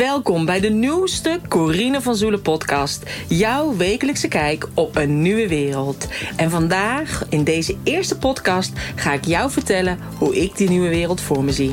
Welkom 0.00 0.44
bij 0.44 0.60
de 0.60 0.68
nieuwste 0.68 1.40
Corine 1.48 2.00
van 2.00 2.16
Zoelen 2.16 2.42
podcast. 2.42 3.02
Jouw 3.28 3.76
wekelijkse 3.76 4.28
kijk 4.28 4.68
op 4.74 4.96
een 4.96 5.22
nieuwe 5.22 5.48
wereld. 5.48 6.08
En 6.36 6.50
vandaag, 6.50 7.24
in 7.28 7.44
deze 7.44 7.76
eerste 7.82 8.18
podcast, 8.18 8.72
ga 8.94 9.12
ik 9.12 9.24
jou 9.24 9.50
vertellen 9.50 9.98
hoe 10.18 10.36
ik 10.36 10.56
die 10.56 10.68
nieuwe 10.68 10.88
wereld 10.88 11.20
voor 11.20 11.44
me 11.44 11.52
zie. 11.52 11.72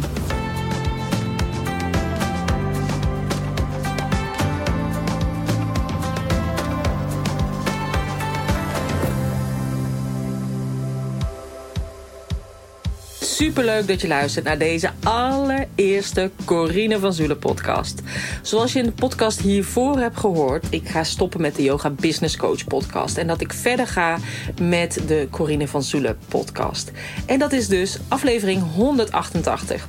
Superleuk 13.51 13.87
dat 13.87 14.01
je 14.01 14.07
luistert 14.07 14.45
naar 14.45 14.57
deze 14.57 14.89
allereerste 15.03 16.31
Corine 16.45 16.99
van 16.99 17.13
Zule 17.13 17.35
podcast. 17.35 18.01
Zoals 18.41 18.73
je 18.73 18.79
in 18.79 18.85
de 18.85 18.91
podcast 18.91 19.39
hiervoor 19.39 19.99
hebt 19.99 20.17
gehoord, 20.17 20.65
ik 20.69 20.89
ga 20.89 21.03
stoppen 21.03 21.41
met 21.41 21.55
de 21.55 21.63
Yoga 21.63 21.89
Business 21.89 22.37
Coach 22.37 22.63
podcast. 22.63 23.17
En 23.17 23.27
dat 23.27 23.41
ik 23.41 23.53
verder 23.53 23.87
ga 23.87 24.17
met 24.61 25.01
de 25.07 25.27
Corine 25.31 25.67
van 25.67 25.83
Zule 25.83 26.15
podcast. 26.27 26.91
En 27.25 27.39
dat 27.39 27.51
is 27.51 27.67
dus 27.67 27.97
aflevering 28.07 28.63
188. 28.75 29.85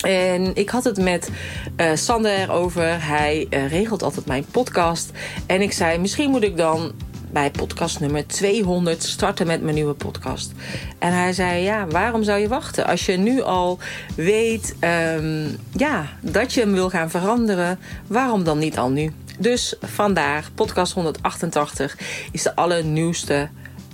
En 0.00 0.56
ik 0.56 0.68
had 0.68 0.84
het 0.84 1.00
met 1.00 1.30
uh, 1.76 1.90
Sander 1.94 2.38
erover. 2.38 3.06
Hij 3.06 3.46
uh, 3.50 3.70
regelt 3.70 4.02
altijd 4.02 4.26
mijn 4.26 4.44
podcast. 4.50 5.10
En 5.46 5.62
ik 5.62 5.72
zei, 5.72 5.98
misschien 5.98 6.30
moet 6.30 6.42
ik 6.42 6.56
dan 6.56 6.92
bij 7.30 7.50
podcast 7.50 8.00
nummer 8.00 8.26
200 8.26 9.02
starten 9.02 9.46
met 9.46 9.62
mijn 9.62 9.74
nieuwe 9.74 9.94
podcast. 9.94 10.52
En 10.98 11.12
hij 11.12 11.32
zei: 11.32 11.62
Ja, 11.62 11.86
waarom 11.86 12.22
zou 12.22 12.40
je 12.40 12.48
wachten? 12.48 12.86
Als 12.86 13.06
je 13.06 13.16
nu 13.16 13.42
al 13.42 13.78
weet 14.16 14.74
um, 15.14 15.56
ja, 15.72 16.06
dat 16.20 16.52
je 16.52 16.60
hem 16.60 16.72
wil 16.72 16.90
gaan 16.90 17.10
veranderen, 17.10 17.78
waarom 18.06 18.44
dan 18.44 18.58
niet 18.58 18.78
al 18.78 18.90
nu? 18.90 19.12
Dus 19.38 19.74
vandaag, 19.80 20.50
podcast 20.54 20.92
188, 20.92 21.96
is 22.32 22.42
de 22.42 22.56
allernieuwste 22.56 23.48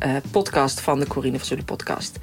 uh, 0.06 0.16
podcast 0.30 0.80
van 0.80 1.00
de 1.00 1.06
Corine 1.06 1.38
van 1.38 1.46
Zullen 1.46 1.64
podcast. 1.64 2.18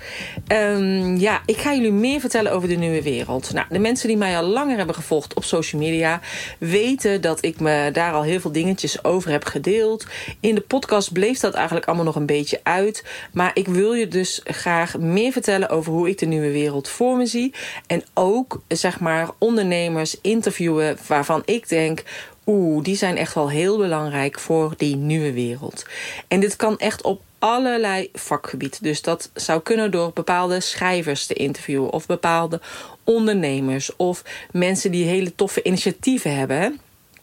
Um, 0.48 1.18
ja, 1.18 1.42
ik 1.46 1.58
ga 1.58 1.74
jullie 1.74 1.92
meer 1.92 2.20
vertellen 2.20 2.52
over 2.52 2.70
de 2.70 2.76
nieuwe 2.76 3.02
wereld. 3.02 3.54
Nou, 3.54 3.66
de 3.70 3.80
mensen 3.80 4.08
die 4.08 4.18
mij 4.18 4.38
al 4.38 4.44
langer 4.44 4.78
hebben 4.78 4.96
gevolgd 4.96 5.34
op 5.34 5.44
social 5.44 5.82
media... 5.82 6.20
weten 6.60 7.22
dat 7.22 7.46
ik 7.46 7.60
me 7.60 7.90
daar 7.94 8.14
al 8.14 8.24
heel 8.24 8.40
veel 8.40 8.52
dingetjes 8.52 9.04
over 9.04 9.32
heb 9.32 9.44
gedeeld. 9.44 10.06
In 10.40 10.56
de 10.56 10.62
podcast 10.62 11.14
bleef 11.14 11.40
dat 11.40 11.54
eigenlijk 11.54 11.86
allemaal 11.86 12.06
nog 12.06 12.16
een 12.16 12.26
beetje 12.26 12.60
uit. 12.64 13.06
Maar 13.32 13.52
ik 13.54 13.68
wil 13.68 13.94
je 13.94 14.08
dus 14.08 14.42
graag 14.44 14.98
meer 14.98 15.32
vertellen 15.32 15.70
over 15.70 15.92
hoe 15.92 16.10
ik 16.10 16.18
de 16.18 16.26
nieuwe 16.26 16.52
wereld 16.52 16.88
voor 16.88 17.18
me 17.18 17.26
zie. 17.26 17.54
En 17.88 18.04
ook, 18.14 18.62
zeg 18.68 19.00
maar, 19.00 19.30
ondernemers 19.38 20.18
interviewen 20.22 20.98
waarvan 21.08 21.42
ik 21.46 21.70
denk... 21.70 22.04
Oeh, 22.46 22.84
die 22.84 22.96
zijn 22.96 23.18
echt 23.18 23.34
wel 23.34 23.50
heel 23.50 23.78
belangrijk 23.78 24.40
voor 24.40 24.74
die 24.78 24.96
nieuwe 24.96 25.34
wereld. 25.34 25.86
En 26.28 26.40
dit 26.40 26.56
kan 26.56 26.78
echt 26.78 27.02
op 27.02 27.22
allerlei 27.42 28.10
vakgebied. 28.14 28.84
Dus 28.84 29.02
dat 29.02 29.30
zou 29.34 29.62
kunnen 29.62 29.92
door 29.92 30.12
bepaalde 30.14 30.60
schrijvers 30.60 31.26
te 31.26 31.34
interviewen 31.34 31.92
of 31.92 32.06
bepaalde 32.06 32.62
ondernemers 33.04 33.96
of 33.96 34.24
mensen 34.52 34.92
die 34.92 35.06
hele 35.06 35.36
toffe 35.36 35.64
initiatieven 35.64 36.36
hebben. 36.36 36.80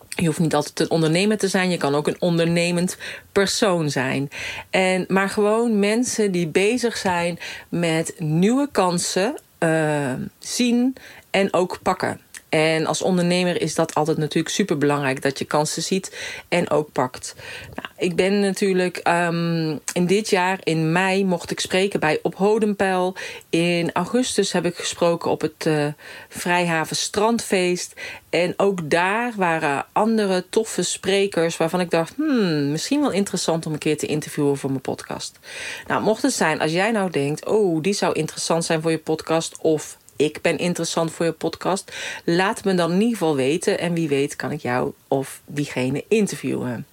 Je 0.08 0.26
hoeft 0.26 0.38
niet 0.38 0.54
altijd 0.54 0.80
een 0.80 0.90
ondernemer 0.90 1.38
te 1.38 1.48
zijn. 1.48 1.70
Je 1.70 1.76
kan 1.76 1.94
ook 1.94 2.06
een 2.06 2.20
ondernemend 2.20 2.96
persoon 3.32 3.90
zijn. 3.90 4.28
En, 4.70 5.04
maar 5.08 5.28
gewoon 5.28 5.78
mensen 5.78 6.32
die 6.32 6.46
bezig 6.46 6.96
zijn 6.96 7.38
met 7.68 8.14
nieuwe 8.18 8.68
kansen 8.72 9.38
uh, 9.58 10.12
zien 10.38 10.96
en 11.30 11.52
ook 11.52 11.78
pakken. 11.82 12.20
En 12.48 12.86
als 12.86 13.02
ondernemer 13.02 13.60
is 13.60 13.74
dat 13.74 13.94
altijd 13.94 14.16
natuurlijk 14.16 14.54
super 14.54 14.78
belangrijk 14.78 15.22
dat 15.22 15.38
je 15.38 15.44
kansen 15.44 15.82
ziet 15.82 16.16
en 16.48 16.70
ook 16.70 16.92
pakt. 16.92 17.34
Nou, 17.74 17.88
ik 17.96 18.16
ben 18.16 18.40
natuurlijk 18.40 19.08
um, 19.08 19.80
in 19.92 20.06
dit 20.06 20.30
jaar, 20.30 20.58
in 20.62 20.92
mei, 20.92 21.24
mocht 21.24 21.50
ik 21.50 21.60
spreken 21.60 22.00
bij 22.00 22.18
Op 22.22 22.34
Hodenpeil. 22.34 23.14
In 23.50 23.90
augustus 23.92 24.52
heb 24.52 24.64
ik 24.64 24.76
gesproken 24.76 25.30
op 25.30 25.40
het 25.40 25.64
uh, 25.66 25.86
Vrijhaven 26.28 26.96
Strandfeest. 26.96 27.92
En 28.30 28.54
ook 28.56 28.90
daar 28.90 29.32
waren 29.36 29.86
andere 29.92 30.44
toffe 30.50 30.82
sprekers 30.82 31.56
waarvan 31.56 31.80
ik 31.80 31.90
dacht, 31.90 32.14
hmm, 32.16 32.70
misschien 32.70 33.00
wel 33.00 33.10
interessant 33.10 33.66
om 33.66 33.72
een 33.72 33.78
keer 33.78 33.98
te 33.98 34.06
interviewen 34.06 34.56
voor 34.56 34.70
mijn 34.70 34.80
podcast. 34.80 35.38
Nou, 35.86 36.02
mocht 36.02 36.22
het 36.22 36.32
zijn, 36.32 36.60
als 36.60 36.72
jij 36.72 36.90
nou 36.90 37.10
denkt, 37.10 37.46
oh, 37.46 37.82
die 37.82 37.92
zou 37.92 38.12
interessant 38.12 38.64
zijn 38.64 38.82
voor 38.82 38.90
je 38.90 38.98
podcast 38.98 39.58
of 39.60 39.96
ik 40.18 40.42
ben 40.42 40.58
interessant 40.58 41.12
voor 41.12 41.26
je 41.26 41.32
podcast. 41.32 41.92
Laat 42.24 42.64
me 42.64 42.74
dan 42.74 42.90
in 42.90 43.00
ieder 43.00 43.16
geval 43.16 43.36
weten. 43.36 43.78
En 43.78 43.94
wie 43.94 44.08
weet 44.08 44.36
kan 44.36 44.50
ik 44.50 44.60
jou 44.60 44.92
of 45.08 45.40
diegene 45.46 46.04
interviewen. 46.08 46.86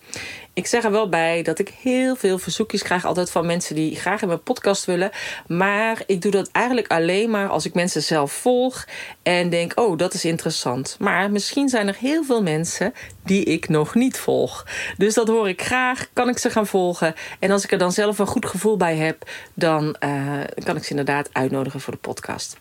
Ik 0.53 0.67
zeg 0.67 0.83
er 0.83 0.91
wel 0.91 1.09
bij 1.09 1.41
dat 1.41 1.59
ik 1.59 1.73
heel 1.81 2.15
veel 2.15 2.37
verzoekjes 2.37 2.83
krijg 2.83 3.05
altijd 3.05 3.31
van 3.31 3.45
mensen 3.45 3.75
die 3.75 3.95
graag 3.95 4.21
in 4.21 4.27
mijn 4.27 4.43
podcast 4.43 4.85
willen. 4.85 5.11
Maar 5.47 6.03
ik 6.05 6.21
doe 6.21 6.31
dat 6.31 6.49
eigenlijk 6.51 6.87
alleen 6.87 7.29
maar 7.29 7.49
als 7.49 7.65
ik 7.65 7.73
mensen 7.73 8.03
zelf 8.03 8.31
volg 8.31 8.87
en 9.23 9.49
denk, 9.49 9.79
oh, 9.79 9.97
dat 9.97 10.13
is 10.13 10.25
interessant. 10.25 10.95
Maar 10.99 11.31
misschien 11.31 11.69
zijn 11.69 11.87
er 11.87 11.97
heel 11.99 12.23
veel 12.23 12.41
mensen 12.41 12.93
die 13.23 13.43
ik 13.43 13.69
nog 13.69 13.95
niet 13.95 14.17
volg. 14.17 14.65
Dus 14.97 15.13
dat 15.13 15.27
hoor 15.27 15.49
ik 15.49 15.61
graag, 15.61 16.07
kan 16.13 16.29
ik 16.29 16.37
ze 16.37 16.49
gaan 16.49 16.67
volgen. 16.67 17.15
En 17.39 17.51
als 17.51 17.63
ik 17.63 17.71
er 17.71 17.77
dan 17.77 17.91
zelf 17.91 18.19
een 18.19 18.27
goed 18.27 18.45
gevoel 18.45 18.77
bij 18.77 18.95
heb, 18.95 19.29
dan 19.53 19.95
uh, 19.99 20.39
kan 20.63 20.75
ik 20.75 20.83
ze 20.83 20.89
inderdaad 20.89 21.29
uitnodigen 21.31 21.79
voor 21.79 21.93
de 21.93 21.99
podcast. 21.99 22.57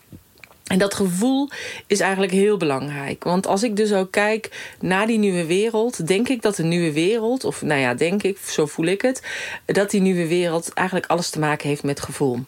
En 0.65 0.79
dat 0.79 0.95
gevoel 0.95 1.51
is 1.87 2.01
eigenlijk 2.01 2.33
heel 2.33 2.57
belangrijk. 2.57 3.25
Want 3.25 3.47
als 3.47 3.63
ik 3.63 3.77
dus 3.77 3.93
ook 3.93 4.11
kijk 4.11 4.73
naar 4.81 5.07
die 5.07 5.19
nieuwe 5.19 5.47
wereld, 5.47 6.07
denk 6.07 6.29
ik 6.29 6.43
dat 6.43 6.57
de 6.57 6.63
nieuwe 6.63 6.93
wereld, 6.93 7.45
of 7.45 7.63
nou 7.63 7.81
ja, 7.81 7.95
denk 7.95 8.23
ik, 8.23 8.39
zo 8.39 8.67
voel 8.67 8.87
ik 8.87 9.03
het, 9.03 9.23
dat 9.67 9.91
die 9.91 10.01
nieuwe 10.01 10.27
wereld 10.27 10.73
eigenlijk 10.73 11.09
alles 11.09 11.31
te 11.31 11.39
maken 11.39 11.69
heeft 11.69 11.83
met 11.83 12.01
gevoel. 12.01 12.39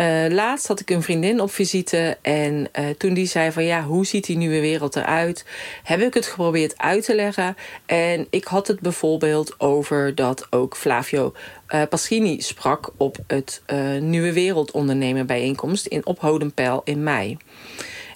Uh, 0.00 0.26
laatst 0.28 0.66
had 0.66 0.80
ik 0.80 0.90
een 0.90 1.02
vriendin 1.02 1.40
op 1.40 1.52
visite 1.52 2.18
en 2.22 2.68
uh, 2.78 2.88
toen 2.98 3.14
die 3.14 3.26
zei 3.26 3.52
van 3.52 3.64
ja, 3.64 3.82
hoe 3.82 4.06
ziet 4.06 4.24
die 4.26 4.36
nieuwe 4.36 4.60
wereld 4.60 4.96
eruit? 4.96 5.44
Heb 5.82 6.00
ik 6.00 6.14
het 6.14 6.26
geprobeerd 6.26 6.78
uit 6.78 7.04
te 7.04 7.14
leggen. 7.14 7.56
En 7.86 8.26
ik 8.30 8.44
had 8.44 8.66
het 8.66 8.80
bijvoorbeeld 8.80 9.60
over 9.60 10.14
dat 10.14 10.46
ook 10.50 10.76
Flavio 10.76 11.32
uh, 11.74 11.82
Pasquini 11.88 12.40
sprak 12.40 12.90
op 12.96 13.16
het 13.26 13.62
Nieuwe 14.00 14.32
Wereld 14.32 14.70
ondernemen 14.70 15.26
bijeenkomst 15.26 15.86
in 15.86 16.06
Ophodenpeil 16.06 16.80
in 16.84 17.02
mei. 17.02 17.38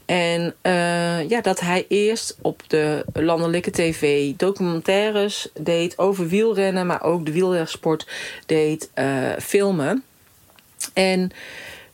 En 0.06 0.54
uh, 0.62 1.28
ja, 1.28 1.40
dat 1.40 1.60
hij 1.60 1.84
eerst 1.88 2.36
op 2.40 2.62
de 2.66 3.04
landelijke 3.12 3.70
tv 3.70 4.32
documentaires 4.36 5.48
deed 5.60 5.98
over 5.98 6.28
wielrennen, 6.28 6.86
maar 6.86 7.02
ook 7.02 7.26
de 7.26 7.32
wielersport 7.32 8.06
deed 8.46 8.90
uh, 8.94 9.32
filmen. 9.38 10.04
En 10.92 11.30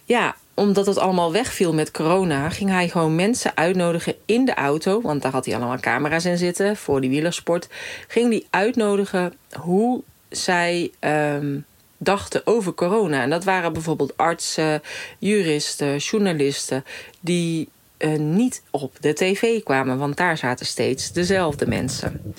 ja, 0.04 0.36
omdat 0.54 0.86
het 0.86 0.98
allemaal 0.98 1.32
wegviel 1.32 1.74
met 1.74 1.90
corona, 1.90 2.48
ging 2.48 2.70
hij 2.70 2.88
gewoon 2.88 3.14
mensen 3.14 3.56
uitnodigen 3.56 4.14
in 4.26 4.44
de 4.44 4.54
auto. 4.54 5.00
Want 5.00 5.22
daar 5.22 5.32
had 5.32 5.44
hij 5.44 5.54
allemaal 5.54 5.80
camera's 5.80 6.24
in 6.24 6.38
zitten 6.38 6.76
voor 6.76 7.00
die 7.00 7.10
wielersport. 7.10 7.68
Ging 8.08 8.30
hij 8.30 8.46
uitnodigen 8.50 9.34
hoe 9.60 10.02
zij 10.30 10.90
um, 11.00 11.64
dachten 11.96 12.46
over 12.46 12.74
corona. 12.74 13.22
En 13.22 13.30
dat 13.30 13.44
waren 13.44 13.72
bijvoorbeeld 13.72 14.16
artsen, 14.16 14.82
juristen, 15.18 15.96
journalisten 15.96 16.84
die 17.20 17.68
uh, 17.98 18.18
niet 18.18 18.62
op 18.70 18.96
de 19.00 19.12
tv 19.12 19.62
kwamen, 19.62 19.98
want 19.98 20.16
daar 20.16 20.36
zaten 20.36 20.66
steeds 20.66 21.12
dezelfde 21.12 21.66
mensen. 21.66 22.34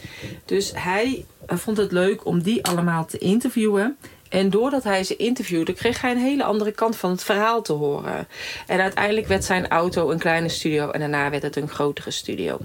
Dus 0.45 0.71
hij 0.75 1.25
vond 1.47 1.77
het 1.77 1.91
leuk 1.91 2.25
om 2.25 2.41
die 2.41 2.65
allemaal 2.65 3.05
te 3.05 3.17
interviewen. 3.17 3.97
En 4.29 4.49
doordat 4.49 4.83
hij 4.83 5.03
ze 5.03 5.15
interviewde, 5.15 5.73
kreeg 5.73 6.01
hij 6.01 6.11
een 6.11 6.17
hele 6.17 6.43
andere 6.43 6.71
kant 6.71 6.95
van 6.95 7.11
het 7.11 7.23
verhaal 7.23 7.61
te 7.61 7.73
horen. 7.73 8.27
En 8.67 8.79
uiteindelijk 8.79 9.27
werd 9.27 9.43
zijn 9.43 9.67
auto 9.67 10.11
een 10.11 10.19
kleine 10.19 10.49
studio 10.49 10.89
en 10.89 10.99
daarna 10.99 11.29
werd 11.29 11.43
het 11.43 11.55
een 11.55 11.69
grotere 11.69 12.11
studio. 12.11 12.59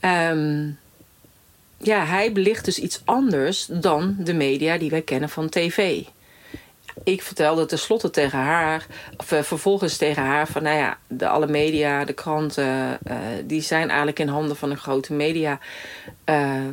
Um, 0.00 0.78
ja, 1.82 2.04
hij 2.04 2.32
belicht 2.32 2.64
dus 2.64 2.78
iets 2.78 3.02
anders 3.04 3.66
dan 3.66 4.16
de 4.18 4.34
media 4.34 4.78
die 4.78 4.90
wij 4.90 5.02
kennen 5.02 5.28
van 5.28 5.48
tv. 5.48 6.02
Ik 7.04 7.22
vertelde 7.22 7.66
tenslotte 7.66 8.10
tegen 8.10 8.38
haar, 8.38 8.86
of 9.16 9.32
uh, 9.32 9.42
vervolgens 9.42 9.96
tegen 9.96 10.22
haar, 10.22 10.48
van 10.48 10.62
nou 10.62 10.76
ja, 10.76 10.98
de, 11.06 11.28
alle 11.28 11.46
media, 11.46 12.04
de 12.04 12.12
kranten, 12.12 12.98
uh, 13.10 13.16
die 13.44 13.60
zijn 13.60 13.88
eigenlijk 13.88 14.18
in 14.18 14.28
handen 14.28 14.56
van 14.56 14.70
een 14.70 14.76
grote 14.76 15.12
media. 15.12 15.58
Uh, 16.24 16.68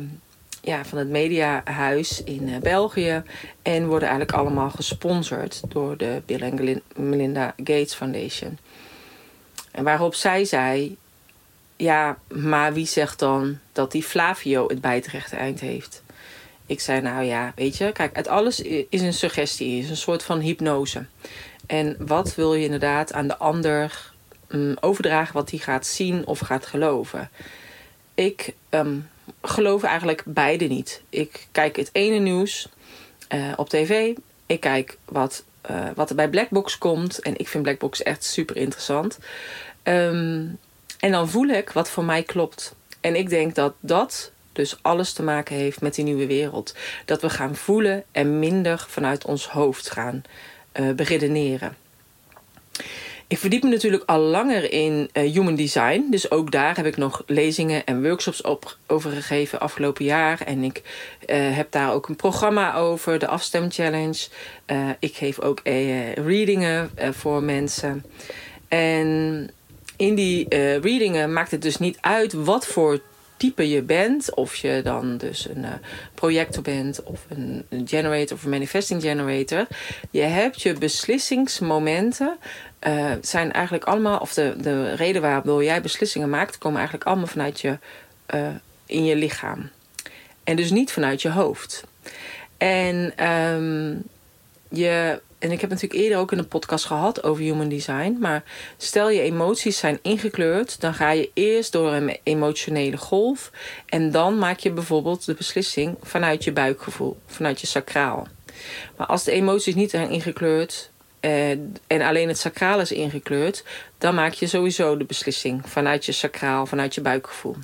ja, 0.62 0.84
van 0.84 0.98
het 0.98 1.08
mediahuis 1.08 2.24
in 2.24 2.58
België. 2.62 3.22
En 3.62 3.86
worden 3.86 4.08
eigenlijk 4.08 4.38
allemaal 4.38 4.70
gesponsord 4.70 5.60
door 5.68 5.96
de 5.96 6.22
Bill 6.26 6.40
en 6.40 6.82
Melinda 6.96 7.54
Gates 7.56 7.94
Foundation. 7.94 8.58
En 9.70 9.84
waarop 9.84 10.14
zij 10.14 10.44
zei: 10.44 10.96
Ja, 11.78 12.18
maar 12.28 12.72
wie 12.72 12.86
zegt 12.86 13.18
dan 13.18 13.58
dat 13.72 13.92
die 13.92 14.02
Flavio 14.02 14.68
het 14.68 14.80
bij 14.80 15.02
eind 15.30 15.60
heeft? 15.60 16.02
Ik 16.66 16.80
zei: 16.80 17.00
Nou 17.00 17.24
ja, 17.24 17.52
weet 17.56 17.76
je, 17.76 17.92
kijk, 17.92 18.16
het 18.16 18.28
alles 18.28 18.60
is 18.88 19.00
een 19.00 19.12
suggestie, 19.12 19.82
is 19.82 19.90
een 19.90 19.96
soort 19.96 20.22
van 20.22 20.40
hypnose. 20.40 21.06
En 21.66 21.96
wat 21.98 22.34
wil 22.34 22.54
je 22.54 22.64
inderdaad 22.64 23.12
aan 23.12 23.28
de 23.28 23.36
ander 23.36 24.12
um, 24.48 24.76
overdragen 24.80 25.34
wat 25.34 25.50
hij 25.50 25.58
gaat 25.58 25.86
zien 25.86 26.26
of 26.26 26.38
gaat 26.38 26.66
geloven? 26.66 27.30
ik 28.18 28.54
ehm, 28.68 28.98
geloof 29.42 29.82
eigenlijk 29.82 30.22
beide 30.26 30.64
niet. 30.64 31.02
Ik 31.08 31.46
kijk 31.52 31.76
het 31.76 31.90
ene 31.92 32.18
nieuws 32.18 32.68
uh, 33.34 33.52
op 33.56 33.68
tv. 33.68 34.14
Ik 34.46 34.60
kijk 34.60 34.98
wat, 35.04 35.44
uh, 35.70 35.88
wat 35.94 36.10
er 36.10 36.16
bij 36.16 36.28
Blackbox 36.28 36.78
komt. 36.78 37.18
En 37.18 37.36
ik 37.36 37.48
vind 37.48 37.62
Blackbox 37.62 38.02
echt 38.02 38.24
super 38.24 38.56
interessant. 38.56 39.18
Um, 39.82 40.58
en 40.98 41.10
dan 41.10 41.28
voel 41.28 41.48
ik 41.48 41.70
wat 41.70 41.90
voor 41.90 42.04
mij 42.04 42.22
klopt. 42.22 42.74
En 43.00 43.16
ik 43.16 43.28
denk 43.28 43.54
dat 43.54 43.74
dat 43.80 44.32
dus 44.52 44.78
alles 44.82 45.12
te 45.12 45.22
maken 45.22 45.56
heeft 45.56 45.80
met 45.80 45.94
die 45.94 46.04
nieuwe 46.04 46.26
wereld. 46.26 46.74
Dat 47.04 47.20
we 47.20 47.30
gaan 47.30 47.56
voelen 47.56 48.04
en 48.12 48.38
minder 48.38 48.86
vanuit 48.88 49.24
ons 49.24 49.48
hoofd 49.48 49.90
gaan 49.90 50.22
uh, 50.80 50.92
beredeneren. 50.92 51.76
Ik 53.26 53.38
verdiep 53.38 53.62
me 53.62 53.68
natuurlijk 53.68 54.02
al 54.06 54.18
langer 54.18 54.72
in 54.72 55.10
uh, 55.12 55.32
human 55.32 55.54
design. 55.54 56.06
Dus 56.10 56.30
ook 56.30 56.50
daar 56.50 56.76
heb 56.76 56.86
ik 56.86 56.96
nog 56.96 57.22
lezingen 57.26 57.84
en 57.84 58.02
workshops 58.02 58.42
op, 58.42 58.76
over 58.86 59.10
gegeven 59.10 59.60
afgelopen 59.60 60.04
jaar. 60.04 60.40
En 60.40 60.62
ik 60.62 60.82
uh, 61.26 61.56
heb 61.56 61.70
daar 61.70 61.92
ook 61.92 62.08
een 62.08 62.16
programma 62.16 62.74
over, 62.74 63.18
de 63.18 63.26
Afstem 63.26 63.70
Challenge. 63.70 64.28
Uh, 64.66 64.88
ik 64.98 65.16
geef 65.16 65.40
ook 65.40 65.60
readingen 66.14 66.90
voor 67.12 67.42
mensen. 67.42 68.04
En 68.68 69.50
in 69.98 70.14
die 70.14 70.48
readingen 70.80 71.32
maakt 71.32 71.50
het 71.50 71.62
dus 71.62 71.78
niet 71.78 71.98
uit 72.00 72.32
wat 72.32 72.66
voor 72.66 73.00
type 73.38 73.68
je 73.68 73.82
bent. 73.82 74.34
Of 74.34 74.54
je 74.54 74.80
dan 74.84 75.16
dus 75.16 75.48
een 75.48 75.62
uh, 75.62 75.72
projector 76.14 76.62
bent 76.62 77.02
of 77.02 77.24
een, 77.28 77.66
generator 77.84 78.36
of 78.36 78.44
een 78.44 78.50
manifesting 78.50 79.02
generator. 79.02 79.66
Je 80.10 80.22
hebt 80.22 80.62
je 80.62 80.72
beslissingsmomenten. 80.72 82.36
Uh, 82.86 83.12
zijn 83.20 83.52
eigenlijk 83.52 83.84
allemaal, 83.84 84.18
of 84.18 84.34
de, 84.34 84.54
de 84.60 84.94
reden 84.94 85.22
waardoor 85.22 85.64
jij 85.64 85.82
beslissingen 85.82 86.30
maakt, 86.30 86.58
komen 86.58 86.78
eigenlijk 86.78 87.08
allemaal 87.08 87.26
vanuit 87.26 87.60
je, 87.60 87.78
uh, 88.34 88.48
in 88.86 89.04
je 89.04 89.16
lichaam. 89.16 89.70
En 90.44 90.56
dus 90.56 90.70
niet 90.70 90.92
vanuit 90.92 91.22
je 91.22 91.30
hoofd. 91.30 91.84
En 92.56 93.26
um, 93.28 94.02
je 94.68 95.20
en 95.38 95.50
ik 95.50 95.60
heb 95.60 95.70
natuurlijk 95.70 96.00
eerder 96.00 96.18
ook 96.18 96.32
in 96.32 96.38
een 96.38 96.48
podcast 96.48 96.84
gehad 96.84 97.22
over 97.22 97.42
human 97.42 97.68
design. 97.68 98.16
Maar 98.20 98.42
stel 98.76 99.10
je 99.10 99.20
emoties 99.20 99.78
zijn 99.78 99.98
ingekleurd, 100.02 100.80
dan 100.80 100.94
ga 100.94 101.10
je 101.10 101.30
eerst 101.34 101.72
door 101.72 101.92
een 101.92 102.16
emotionele 102.22 102.96
golf. 102.96 103.50
En 103.86 104.10
dan 104.10 104.38
maak 104.38 104.58
je 104.58 104.70
bijvoorbeeld 104.70 105.26
de 105.26 105.34
beslissing 105.34 105.96
vanuit 106.02 106.44
je 106.44 106.52
buikgevoel, 106.52 107.16
vanuit 107.26 107.60
je 107.60 107.66
sacraal. 107.66 108.26
Maar 108.96 109.06
als 109.06 109.24
de 109.24 109.32
emoties 109.32 109.74
niet 109.74 109.90
zijn 109.90 110.10
ingekleurd 110.10 110.90
eh, 111.20 111.50
en 111.86 112.00
alleen 112.02 112.28
het 112.28 112.38
sacraal 112.38 112.80
is 112.80 112.92
ingekleurd, 112.92 113.64
dan 113.98 114.14
maak 114.14 114.32
je 114.32 114.46
sowieso 114.46 114.96
de 114.96 115.04
beslissing 115.04 115.62
vanuit 115.64 116.04
je 116.04 116.12
sacraal, 116.12 116.66
vanuit 116.66 116.94
je 116.94 117.00
buikgevoel. 117.00 117.56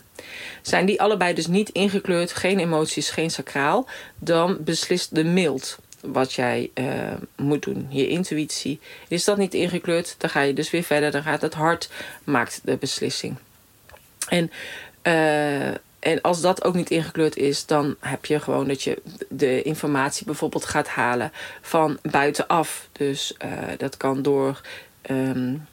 Zijn 0.63 0.87
die 0.87 1.01
allebei 1.01 1.35
dus 1.35 1.47
niet 1.47 1.69
ingekleurd, 1.69 2.33
geen 2.33 2.59
emoties, 2.59 3.11
geen 3.11 3.31
sacraal, 3.31 3.89
dan 4.19 4.57
beslist 4.61 5.15
de 5.15 5.25
mild 5.25 5.79
wat 6.13 6.33
jij 6.33 6.71
uh, 6.75 7.13
moet 7.37 7.63
doen. 7.63 7.87
Je 7.89 8.09
intuïtie. 8.09 8.81
Is 9.09 9.25
dat 9.25 9.37
niet 9.37 9.55
ingekleurd, 9.55 10.15
dan 10.19 10.31
ga 10.31 10.41
je 10.41 10.53
dus 10.53 10.71
weer 10.71 10.83
verder. 10.83 11.11
Dan 11.11 11.23
gaat 11.23 11.43
het 11.43 11.55
hart, 11.55 11.91
maakt 12.25 12.61
de 12.65 12.77
beslissing. 12.77 13.37
En, 14.29 14.51
uh, 15.03 15.69
en 15.99 16.21
als 16.23 16.41
dat 16.41 16.65
ook 16.65 16.75
niet 16.75 16.91
ingekleurd 16.91 17.37
is, 17.37 17.67
dan 17.67 17.97
heb 18.01 18.25
je 18.25 18.41
gewoon 18.41 18.69
dat 18.69 18.83
je 18.83 19.03
de 19.29 19.63
informatie 19.63 20.27
bijvoorbeeld 20.27 20.65
gaat 20.65 20.89
halen 20.89 21.33
van 21.61 21.99
buitenaf. 22.03 22.89
Dus 22.93 23.35
uh, 23.45 23.51
dat 23.79 23.97
kan 23.97 24.23
door. 24.23 24.61
Um, 25.11 25.67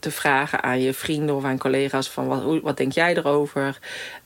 te 0.00 0.10
vragen 0.10 0.62
aan 0.62 0.80
je 0.80 0.94
vrienden 0.94 1.36
of 1.36 1.44
aan 1.44 1.58
collega's 1.58 2.08
van 2.10 2.26
wat, 2.26 2.60
wat 2.62 2.76
denk 2.76 2.92
jij 2.92 3.16
erover? 3.16 3.78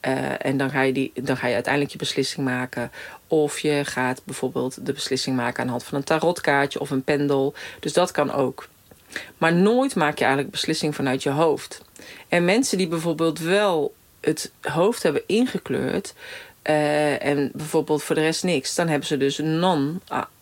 Uh, 0.07 0.47
en 0.47 0.57
dan 0.57 0.71
ga, 0.71 0.81
je 0.81 0.93
die, 0.93 1.13
dan 1.15 1.37
ga 1.37 1.47
je 1.47 1.55
uiteindelijk 1.55 1.93
je 1.93 1.99
beslissing 1.99 2.47
maken. 2.47 2.91
Of 3.27 3.59
je 3.59 3.85
gaat 3.85 4.21
bijvoorbeeld 4.25 4.87
de 4.87 4.93
beslissing 4.93 5.37
maken 5.37 5.61
aan 5.61 5.67
de 5.67 5.73
hand 5.73 5.85
van 5.85 5.99
een 5.99 6.05
tarotkaartje 6.05 6.81
of 6.81 6.91
een 6.91 7.03
pendel. 7.05 7.55
Dus 7.81 7.93
dat 7.93 8.11
kan 8.11 8.33
ook. 8.33 8.69
Maar 9.39 9.53
nooit 9.53 9.95
maak 9.95 10.19
je 10.19 10.25
eigenlijk 10.25 10.53
beslissing 10.53 10.95
vanuit 10.95 11.23
je 11.23 11.31
hoofd. 11.31 11.83
En 12.29 12.45
mensen 12.45 12.79
die 12.79 12.89
bijvoorbeeld 12.89 13.39
wel 13.39 13.95
het 14.21 14.53
hoofd 14.61 15.03
hebben 15.03 15.23
ingekleurd. 15.27 16.15
Uh, 16.71 17.25
en 17.25 17.51
bijvoorbeeld 17.55 18.03
voor 18.03 18.15
de 18.15 18.21
rest 18.21 18.45
niks. 18.45 18.75
Dan 18.75 18.89
hebben 18.89 19.09
ze 19.09 19.17
dus 19.17 19.39
een 19.39 19.59
non 19.59 20.01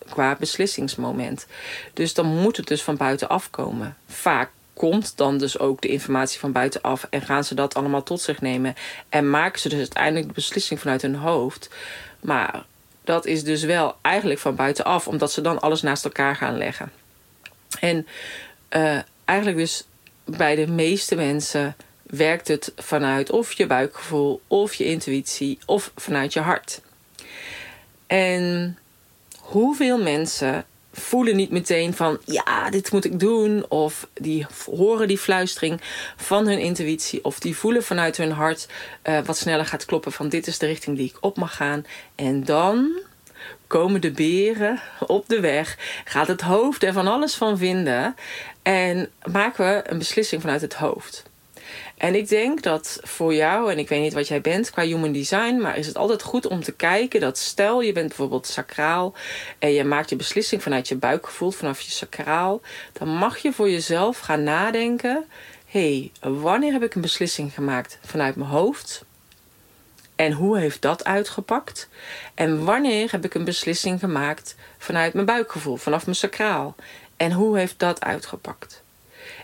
qua 0.09 0.35
beslissingsmoment. 0.39 1.45
Dus 1.93 2.13
dan 2.13 2.25
moet 2.25 2.57
het 2.57 2.67
dus 2.67 2.83
van 2.83 2.97
buitenaf 2.97 3.49
komen. 3.49 3.97
Vaak 4.07 4.49
komt 4.73 5.17
dan 5.17 5.37
dus 5.37 5.59
ook 5.59 5.81
de 5.81 5.87
informatie 5.87 6.39
van 6.39 6.51
buitenaf 6.51 7.07
en 7.09 7.21
gaan 7.21 7.43
ze 7.43 7.55
dat 7.55 7.73
allemaal 7.73 8.03
tot 8.03 8.21
zich 8.21 8.41
nemen 8.41 8.75
en 9.09 9.29
maken 9.29 9.59
ze 9.59 9.69
dus 9.69 9.79
uiteindelijk 9.79 10.27
de 10.27 10.33
beslissing 10.33 10.79
vanuit 10.79 11.01
hun 11.01 11.15
hoofd. 11.15 11.69
Maar 12.19 12.65
dat 13.03 13.25
is 13.25 13.43
dus 13.43 13.63
wel 13.63 13.95
eigenlijk 14.01 14.39
van 14.39 14.55
buitenaf, 14.55 15.07
omdat 15.07 15.31
ze 15.31 15.41
dan 15.41 15.59
alles 15.59 15.81
naast 15.81 16.05
elkaar 16.05 16.35
gaan 16.35 16.57
leggen. 16.57 16.91
En 17.79 18.07
uh, 18.69 18.99
eigenlijk 19.25 19.57
dus 19.57 19.85
bij 20.25 20.55
de 20.55 20.67
meeste 20.67 21.15
mensen 21.15 21.75
werkt 22.01 22.47
het 22.47 22.71
vanuit 22.75 23.31
of 23.31 23.53
je 23.53 23.67
buikgevoel, 23.67 24.41
of 24.47 24.73
je 24.73 24.85
intuïtie, 24.85 25.59
of 25.65 25.91
vanuit 25.95 26.33
je 26.33 26.39
hart. 26.39 26.81
En 28.07 28.77
hoeveel 29.39 30.01
mensen 30.01 30.65
voelen 30.93 31.35
niet 31.35 31.51
meteen 31.51 31.93
van 31.93 32.19
ja, 32.25 32.69
dit 32.69 32.91
moet 32.91 33.05
ik 33.05 33.19
doen. 33.19 33.65
Of 33.69 34.07
die 34.13 34.45
horen 34.65 35.07
die 35.07 35.17
fluistering 35.17 35.81
van 36.15 36.47
hun 36.47 36.59
intuïtie. 36.59 37.23
Of 37.23 37.39
die 37.39 37.55
voelen 37.55 37.83
vanuit 37.83 38.17
hun 38.17 38.31
hart 38.31 38.67
uh, 39.03 39.19
wat 39.25 39.37
sneller 39.37 39.65
gaat 39.65 39.85
kloppen 39.85 40.11
van 40.11 40.29
dit 40.29 40.47
is 40.47 40.57
de 40.57 40.65
richting 40.65 40.97
die 40.97 41.09
ik 41.09 41.17
op 41.19 41.37
mag 41.37 41.55
gaan. 41.55 41.85
En 42.15 42.43
dan 42.43 42.99
komen 43.67 44.01
de 44.01 44.11
beren 44.11 44.81
op 45.07 45.27
de 45.27 45.39
weg. 45.39 45.77
Gaat 46.05 46.27
het 46.27 46.41
hoofd 46.41 46.83
er 46.83 46.93
van 46.93 47.07
alles 47.07 47.35
van 47.35 47.57
vinden. 47.57 48.15
En 48.61 49.09
maken 49.31 49.65
we 49.65 49.89
een 49.89 49.97
beslissing 49.97 50.41
vanuit 50.41 50.61
het 50.61 50.73
hoofd. 50.73 51.23
En 51.97 52.15
ik 52.15 52.27
denk 52.29 52.61
dat 52.61 52.99
voor 53.03 53.33
jou, 53.33 53.71
en 53.71 53.79
ik 53.79 53.89
weet 53.89 54.01
niet 54.01 54.13
wat 54.13 54.27
jij 54.27 54.41
bent 54.41 54.71
qua 54.71 54.83
human 54.83 55.11
design, 55.11 55.57
maar 55.61 55.77
is 55.77 55.87
het 55.87 55.97
altijd 55.97 56.21
goed 56.21 56.47
om 56.47 56.63
te 56.63 56.71
kijken 56.71 57.19
dat 57.19 57.37
stel 57.37 57.81
je 57.81 57.91
bent 57.91 58.07
bijvoorbeeld 58.07 58.47
sacraal 58.47 59.13
en 59.59 59.71
je 59.71 59.83
maakt 59.83 60.09
je 60.09 60.15
beslissing 60.15 60.63
vanuit 60.63 60.87
je 60.87 60.95
buikgevoel, 60.95 61.51
vanaf 61.51 61.81
je 61.81 61.91
sacraal, 61.91 62.61
dan 62.93 63.07
mag 63.07 63.37
je 63.37 63.53
voor 63.53 63.69
jezelf 63.69 64.19
gaan 64.19 64.43
nadenken: 64.43 65.25
hé, 65.65 66.11
hey, 66.19 66.31
wanneer 66.31 66.71
heb 66.71 66.83
ik 66.83 66.95
een 66.95 67.01
beslissing 67.01 67.53
gemaakt 67.53 67.97
vanuit 68.01 68.35
mijn 68.35 68.49
hoofd? 68.49 69.05
En 70.15 70.31
hoe 70.31 70.59
heeft 70.59 70.81
dat 70.81 71.03
uitgepakt? 71.03 71.89
En 72.33 72.65
wanneer 72.65 73.11
heb 73.11 73.25
ik 73.25 73.33
een 73.33 73.43
beslissing 73.43 73.99
gemaakt 73.99 74.55
vanuit 74.77 75.13
mijn 75.13 75.25
buikgevoel, 75.25 75.75
vanaf 75.75 76.05
mijn 76.05 76.17
sacraal? 76.17 76.75
En 77.17 77.31
hoe 77.31 77.57
heeft 77.57 77.79
dat 77.79 78.03
uitgepakt? 78.03 78.82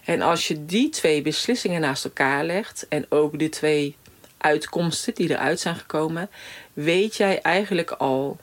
En 0.10 0.22
als 0.22 0.48
je 0.48 0.66
die 0.66 0.90
twee 0.90 1.22
beslissingen 1.22 1.82
naast 1.82 2.04
elkaar 2.04 2.44
legt 2.44 2.86
en 2.88 3.06
ook 3.10 3.40
de 3.40 3.50
twee 3.50 3.96
uitkomsten 4.38 5.16
die 5.16 5.30
eruit 5.30 5.60
zijn 5.60 5.76
gekomen, 5.76 6.30
weet 6.74 7.16
jij 7.16 7.42
eigenlijk 7.42 7.92
al 7.92 8.38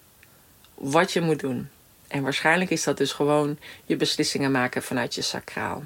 wat 0.75 1.13
je 1.13 1.21
moet 1.21 1.41
doen. 1.41 1.69
En 2.09 2.23
waarschijnlijk 2.23 2.71
is 2.71 2.85
dat 2.85 2.97
dus 2.97 3.13
gewoon 3.13 3.59
je 3.85 3.97
beslissingen 3.97 4.51
maken 4.51 4.83
vanuit 4.83 5.15
je 5.15 5.23
sacraal. 5.23 5.83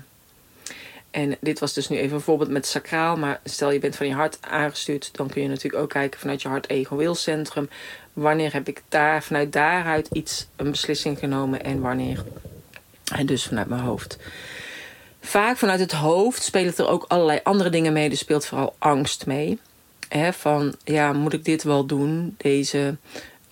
En 1.10 1.36
dit 1.40 1.58
was 1.58 1.72
dus 1.72 1.88
nu 1.88 1.96
even 1.96 2.14
een 2.16 2.22
voorbeeld 2.22 2.50
met 2.50 2.66
sacraal. 2.66 3.16
Maar 3.16 3.40
stel 3.44 3.70
je 3.70 3.78
bent 3.78 3.96
van 3.96 4.06
je 4.06 4.14
hart 4.14 4.38
aangestuurd. 4.40 5.10
Dan 5.12 5.28
kun 5.28 5.42
je 5.42 5.48
natuurlijk 5.48 5.82
ook 5.82 5.90
kijken 5.90 6.20
vanuit 6.20 6.42
je 6.42 6.48
hart 6.48 6.70
ego 6.70 6.96
wilcentrum. 6.96 7.68
Wanneer 8.12 8.52
heb 8.52 8.68
ik 8.68 8.82
daar 8.88 9.22
vanuit 9.22 9.52
daaruit 9.52 10.08
iets, 10.12 10.46
een 10.56 10.70
beslissing 10.70 11.18
genomen 11.18 11.62
en 11.62 11.80
wanneer. 11.80 12.24
En 13.14 13.26
dus 13.26 13.44
vanuit 13.46 13.68
mijn 13.68 13.82
hoofd. 13.82 14.18
Vaak 15.20 15.56
vanuit 15.56 15.80
het 15.80 15.92
hoofd 15.92 16.42
spelen 16.42 16.76
er 16.76 16.88
ook 16.88 17.04
allerlei 17.08 17.40
andere 17.42 17.70
dingen 17.70 17.92
mee. 17.92 18.10
Er 18.10 18.16
speelt 18.16 18.46
vooral 18.46 18.74
angst 18.78 19.26
mee. 19.26 19.58
Van, 20.32 20.74
ja, 20.84 21.12
moet 21.12 21.32
ik 21.32 21.44
dit 21.44 21.62
wel 21.62 21.86
doen? 21.86 22.34
Deze 22.36 22.96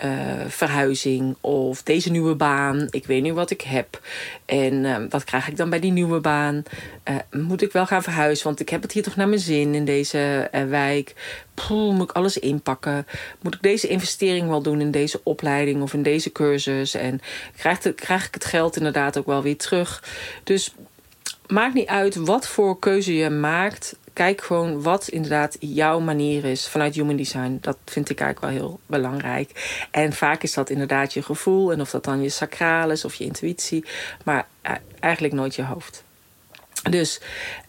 uh, 0.04 0.10
verhuizing 0.48 1.36
of 1.40 1.82
deze 1.82 2.10
nieuwe 2.10 2.34
baan. 2.34 2.86
Ik 2.90 3.06
weet 3.06 3.22
nu 3.22 3.32
wat 3.32 3.50
ik 3.50 3.60
heb. 3.60 4.00
En 4.44 4.72
uh, 4.84 4.96
wat 5.08 5.24
krijg 5.24 5.48
ik 5.48 5.56
dan 5.56 5.70
bij 5.70 5.80
die 5.80 5.92
nieuwe 5.92 6.20
baan? 6.20 6.62
Uh, 7.04 7.16
moet 7.30 7.62
ik 7.62 7.72
wel 7.72 7.86
gaan 7.86 8.02
verhuizen? 8.02 8.44
Want 8.44 8.60
ik 8.60 8.68
heb 8.68 8.82
het 8.82 8.92
hier 8.92 9.02
toch 9.02 9.16
naar 9.16 9.28
mijn 9.28 9.40
zin 9.40 9.74
in 9.74 9.84
deze 9.84 10.48
wijk. 10.68 11.14
Poeh, 11.54 11.94
moet 11.94 12.10
ik 12.10 12.16
alles 12.16 12.38
inpakken? 12.38 13.06
Moet 13.42 13.54
ik 13.54 13.62
deze 13.62 13.88
investering 13.88 14.48
wel 14.48 14.62
doen 14.62 14.80
in 14.80 14.90
deze 14.90 15.20
opleiding 15.22 15.82
of 15.82 15.92
in 15.92 16.02
deze 16.02 16.32
cursus? 16.32 16.94
En 16.94 17.20
krijg, 17.56 17.94
krijg 17.94 18.26
ik 18.26 18.34
het 18.34 18.44
geld 18.44 18.76
inderdaad 18.76 19.18
ook 19.18 19.26
wel 19.26 19.42
weer 19.42 19.56
terug? 19.56 20.04
Dus 20.44 20.74
maakt 21.48 21.74
niet 21.74 21.88
uit 21.88 22.14
wat 22.14 22.48
voor 22.48 22.78
keuze 22.78 23.14
je 23.14 23.30
maakt. 23.30 23.96
Kijk 24.12 24.40
gewoon 24.40 24.82
wat 24.82 25.08
inderdaad 25.08 25.56
jouw 25.60 26.00
manier 26.00 26.44
is 26.44 26.68
vanuit 26.68 26.94
human 26.94 27.16
design. 27.16 27.58
Dat 27.60 27.76
vind 27.84 28.10
ik 28.10 28.20
eigenlijk 28.20 28.52
wel 28.52 28.62
heel 28.62 28.80
belangrijk. 28.86 29.78
En 29.90 30.12
vaak 30.12 30.42
is 30.42 30.54
dat 30.54 30.70
inderdaad 30.70 31.12
je 31.12 31.22
gevoel. 31.22 31.72
En 31.72 31.80
of 31.80 31.90
dat 31.90 32.04
dan 32.04 32.22
je 32.22 32.28
sacraal 32.28 32.90
is 32.90 33.04
of 33.04 33.14
je 33.14 33.24
intuïtie. 33.24 33.84
Maar 34.24 34.46
eh, 34.62 34.74
eigenlijk 35.00 35.34
nooit 35.34 35.54
je 35.54 35.64
hoofd. 35.64 36.04
Dus 36.90 37.20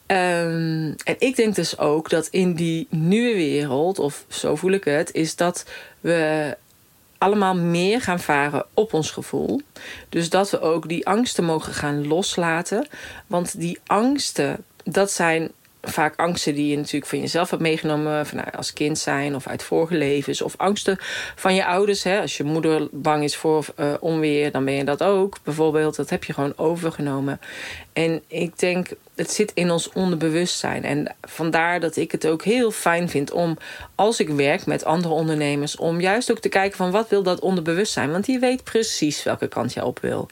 Ehm, 0.09 0.93
en 1.03 1.15
ik 1.17 1.35
denk 1.35 1.55
dus 1.55 1.77
ook 1.77 2.09
dat 2.09 2.27
in 2.27 2.53
die 2.53 2.87
nieuwe 2.89 3.33
wereld, 3.33 3.99
of 3.99 4.25
zo 4.27 4.55
voel 4.55 4.71
ik 4.71 4.83
het, 4.83 5.13
is 5.13 5.35
dat 5.35 5.65
we 5.99 6.57
allemaal 7.19 7.55
meer 7.55 8.01
gaan 8.01 8.19
varen 8.19 8.65
op 8.73 8.93
ons 8.93 9.11
gevoel. 9.11 9.61
Dus 10.09 10.29
dat 10.29 10.49
we 10.49 10.61
ook 10.61 10.89
die 10.89 11.07
angsten 11.07 11.43
mogen 11.43 11.73
gaan 11.73 12.07
loslaten. 12.07 12.87
Want 13.27 13.59
die 13.59 13.79
angsten, 13.85 14.63
dat 14.83 15.11
zijn 15.11 15.51
vaak 15.81 16.15
angsten 16.15 16.55
die 16.55 16.67
je 16.67 16.77
natuurlijk 16.77 17.05
van 17.05 17.19
jezelf 17.19 17.49
hebt 17.49 17.61
meegenomen 17.61 18.25
van, 18.25 18.37
nou, 18.37 18.49
als 18.51 18.73
kind 18.73 18.97
zijn 18.97 19.35
of 19.35 19.47
uit 19.47 19.63
vorige 19.63 19.95
levens. 19.95 20.41
Of 20.41 20.53
angsten 20.57 20.97
van 21.35 21.55
je 21.55 21.65
ouders. 21.65 22.03
Hè. 22.03 22.21
Als 22.21 22.37
je 22.37 22.43
moeder 22.43 22.87
bang 22.91 23.23
is 23.23 23.35
voor 23.35 23.65
uh, 23.79 23.93
onweer, 23.99 24.51
dan 24.51 24.65
ben 24.65 24.73
je 24.73 24.83
dat 24.83 25.03
ook. 25.03 25.37
Bijvoorbeeld, 25.43 25.95
dat 25.95 26.09
heb 26.09 26.23
je 26.23 26.33
gewoon 26.33 26.53
overgenomen. 26.55 27.39
En 27.99 28.23
ik 28.27 28.59
denk, 28.59 28.87
het 29.15 29.31
zit 29.31 29.51
in 29.53 29.71
ons 29.71 29.91
onderbewustzijn. 29.91 30.83
En 30.83 31.15
vandaar 31.21 31.79
dat 31.79 31.95
ik 31.95 32.11
het 32.11 32.27
ook 32.27 32.43
heel 32.43 32.71
fijn 32.71 33.09
vind 33.09 33.31
om, 33.31 33.57
als 33.95 34.19
ik 34.19 34.29
werk 34.29 34.65
met 34.65 34.85
andere 34.85 35.13
ondernemers, 35.13 35.75
om 35.75 36.01
juist 36.01 36.31
ook 36.31 36.39
te 36.39 36.49
kijken 36.49 36.77
van 36.77 36.91
wat 36.91 37.09
wil 37.09 37.23
dat 37.23 37.39
onderbewustzijn. 37.39 38.11
Want 38.11 38.25
die 38.25 38.39
weet 38.39 38.63
precies 38.63 39.23
welke 39.23 39.47
kant 39.47 39.73
je 39.73 39.85
op 39.85 39.99
wil. 39.99 40.29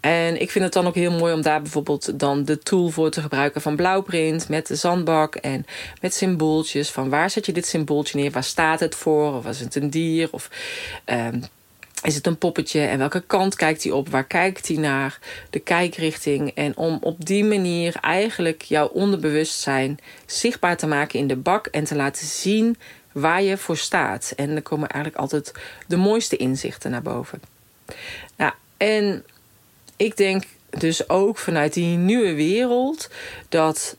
En 0.00 0.40
ik 0.40 0.50
vind 0.50 0.64
het 0.64 0.72
dan 0.72 0.86
ook 0.86 0.94
heel 0.94 1.18
mooi 1.18 1.32
om 1.32 1.42
daar 1.42 1.62
bijvoorbeeld 1.62 2.18
dan 2.18 2.44
de 2.44 2.58
tool 2.58 2.88
voor 2.88 3.10
te 3.10 3.20
gebruiken 3.20 3.60
van 3.60 3.76
Blauwprint 3.76 4.48
met 4.48 4.66
de 4.66 4.76
zandbak 4.76 5.34
en 5.34 5.66
met 6.00 6.14
symbooltjes. 6.14 6.90
Van 6.90 7.08
waar 7.08 7.30
zet 7.30 7.46
je 7.46 7.52
dit 7.52 7.66
symbooltje 7.66 8.18
neer? 8.18 8.30
Waar 8.30 8.44
staat 8.44 8.80
het 8.80 8.94
voor? 8.94 9.34
Of 9.34 9.44
was 9.44 9.58
het 9.58 9.74
een 9.74 9.90
dier? 9.90 10.28
Of 10.30 10.50
um, 11.06 11.42
is 12.02 12.14
het 12.14 12.26
een 12.26 12.38
poppetje 12.38 12.80
en 12.80 12.98
welke 12.98 13.20
kant 13.26 13.54
kijkt 13.54 13.82
hij 13.82 13.92
op? 13.92 14.08
Waar 14.08 14.24
kijkt 14.24 14.68
hij 14.68 14.76
naar? 14.76 15.18
De 15.50 15.58
kijkrichting. 15.58 16.50
En 16.54 16.76
om 16.76 16.98
op 17.00 17.26
die 17.26 17.44
manier 17.44 17.94
eigenlijk 18.00 18.62
jouw 18.62 18.86
onderbewustzijn 18.86 19.98
zichtbaar 20.26 20.76
te 20.76 20.86
maken 20.86 21.18
in 21.18 21.26
de 21.26 21.36
bak 21.36 21.66
en 21.66 21.84
te 21.84 21.94
laten 21.94 22.26
zien 22.26 22.76
waar 23.12 23.42
je 23.42 23.56
voor 23.56 23.76
staat. 23.76 24.32
En 24.36 24.52
dan 24.52 24.62
komen 24.62 24.88
eigenlijk 24.88 25.22
altijd 25.22 25.52
de 25.86 25.96
mooiste 25.96 26.36
inzichten 26.36 26.90
naar 26.90 27.02
boven. 27.02 27.42
Nou, 28.36 28.52
en 28.76 29.24
ik 29.96 30.16
denk 30.16 30.44
dus 30.70 31.08
ook 31.08 31.38
vanuit 31.38 31.72
die 31.72 31.96
nieuwe 31.96 32.34
wereld 32.34 33.10
dat 33.48 33.96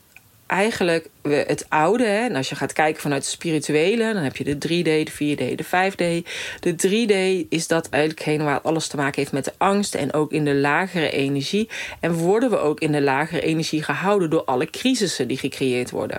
eigenlijk 0.50 1.08
het 1.22 1.66
oude. 1.68 2.04
Hè, 2.04 2.24
en 2.24 2.36
als 2.36 2.48
je 2.48 2.54
gaat 2.54 2.72
kijken 2.72 3.02
vanuit 3.02 3.22
de 3.22 3.28
spirituele, 3.28 4.12
dan 4.12 4.22
heb 4.22 4.36
je 4.36 4.44
de 4.44 4.54
3D, 4.54 4.82
de 4.82 5.12
4D, 5.12 5.54
de 5.54 5.64
5D. 5.64 6.28
De 6.60 6.72
3D 6.72 7.48
is 7.48 7.66
dat 7.66 7.88
eigenlijk 7.88 8.24
heen 8.24 8.44
waar 8.44 8.60
alles 8.60 8.88
te 8.88 8.96
maken 8.96 9.20
heeft 9.20 9.32
met 9.32 9.44
de 9.44 9.52
angst 9.58 9.94
en 9.94 10.12
ook 10.12 10.32
in 10.32 10.44
de 10.44 10.54
lagere 10.54 11.10
energie. 11.10 11.68
En 12.00 12.12
worden 12.12 12.50
we 12.50 12.58
ook 12.58 12.80
in 12.80 12.92
de 12.92 13.00
lagere 13.00 13.40
energie 13.40 13.82
gehouden 13.82 14.30
door 14.30 14.44
alle 14.44 14.70
crisissen 14.70 15.28
die 15.28 15.38
gecreëerd 15.38 15.90
worden. 15.90 16.18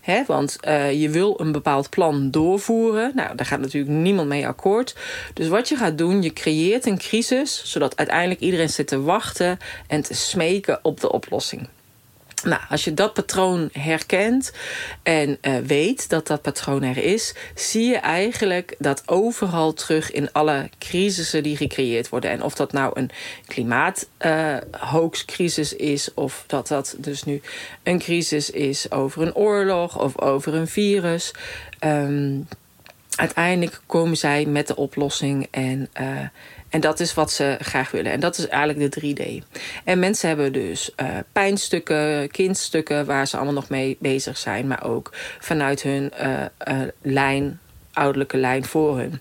Hè, 0.00 0.22
want 0.26 0.58
uh, 0.68 1.00
je 1.00 1.08
wil 1.08 1.40
een 1.40 1.52
bepaald 1.52 1.90
plan 1.90 2.30
doorvoeren. 2.30 3.12
Nou, 3.14 3.36
daar 3.36 3.46
gaat 3.46 3.60
natuurlijk 3.60 3.92
niemand 3.92 4.28
mee 4.28 4.46
akkoord. 4.46 4.96
Dus 5.34 5.48
wat 5.48 5.68
je 5.68 5.76
gaat 5.76 5.98
doen, 5.98 6.22
je 6.22 6.32
creëert 6.32 6.86
een 6.86 6.98
crisis, 6.98 7.62
zodat 7.64 7.96
uiteindelijk 7.96 8.40
iedereen 8.40 8.68
zit 8.68 8.86
te 8.86 9.00
wachten 9.00 9.58
en 9.86 10.02
te 10.02 10.14
smeken 10.14 10.78
op 10.82 11.00
de 11.00 11.12
oplossing. 11.12 11.68
Nou, 12.44 12.60
als 12.68 12.84
je 12.84 12.94
dat 12.94 13.14
patroon 13.14 13.68
herkent 13.72 14.52
en 15.02 15.38
uh, 15.42 15.58
weet 15.58 16.08
dat 16.08 16.26
dat 16.26 16.42
patroon 16.42 16.82
er 16.82 16.96
is, 16.96 17.34
zie 17.54 17.84
je 17.84 17.96
eigenlijk 17.96 18.74
dat 18.78 19.02
overal 19.06 19.72
terug 19.72 20.10
in 20.10 20.32
alle 20.32 20.70
crisissen 20.78 21.42
die 21.42 21.56
gecreëerd 21.56 22.08
worden. 22.08 22.30
En 22.30 22.42
of 22.42 22.54
dat 22.54 22.72
nou 22.72 22.90
een 22.94 23.10
klimaathoaxcrisis 23.46 25.74
uh, 25.74 25.80
is, 25.80 26.14
of 26.14 26.44
dat 26.46 26.68
dat 26.68 26.94
dus 26.98 27.24
nu 27.24 27.40
een 27.82 27.98
crisis 27.98 28.50
is 28.50 28.90
over 28.90 29.22
een 29.22 29.34
oorlog 29.34 29.98
of 29.98 30.20
over 30.20 30.54
een 30.54 30.68
virus. 30.68 31.34
Um, 31.84 32.48
uiteindelijk 33.14 33.80
komen 33.86 34.16
zij 34.16 34.44
met 34.44 34.66
de 34.66 34.76
oplossing 34.76 35.48
en. 35.50 35.88
Uh, 36.00 36.20
en 36.70 36.80
dat 36.80 37.00
is 37.00 37.14
wat 37.14 37.32
ze 37.32 37.56
graag 37.60 37.90
willen. 37.90 38.12
En 38.12 38.20
dat 38.20 38.38
is 38.38 38.48
eigenlijk 38.48 38.92
de 38.92 39.14
3D. 39.14 39.46
En 39.84 39.98
mensen 39.98 40.28
hebben 40.28 40.52
dus 40.52 40.90
uh, 40.96 41.08
pijnstukken, 41.32 42.30
kindstukken 42.30 43.06
waar 43.06 43.26
ze 43.26 43.36
allemaal 43.36 43.54
nog 43.54 43.68
mee 43.68 43.96
bezig 44.00 44.38
zijn. 44.38 44.66
Maar 44.66 44.84
ook 44.84 45.10
vanuit 45.38 45.82
hun 45.82 46.12
uh, 46.20 46.44
uh, 46.68 46.80
lijn, 47.02 47.60
ouderlijke 47.92 48.36
lijn 48.36 48.64
voor 48.64 48.98
hun. 48.98 49.20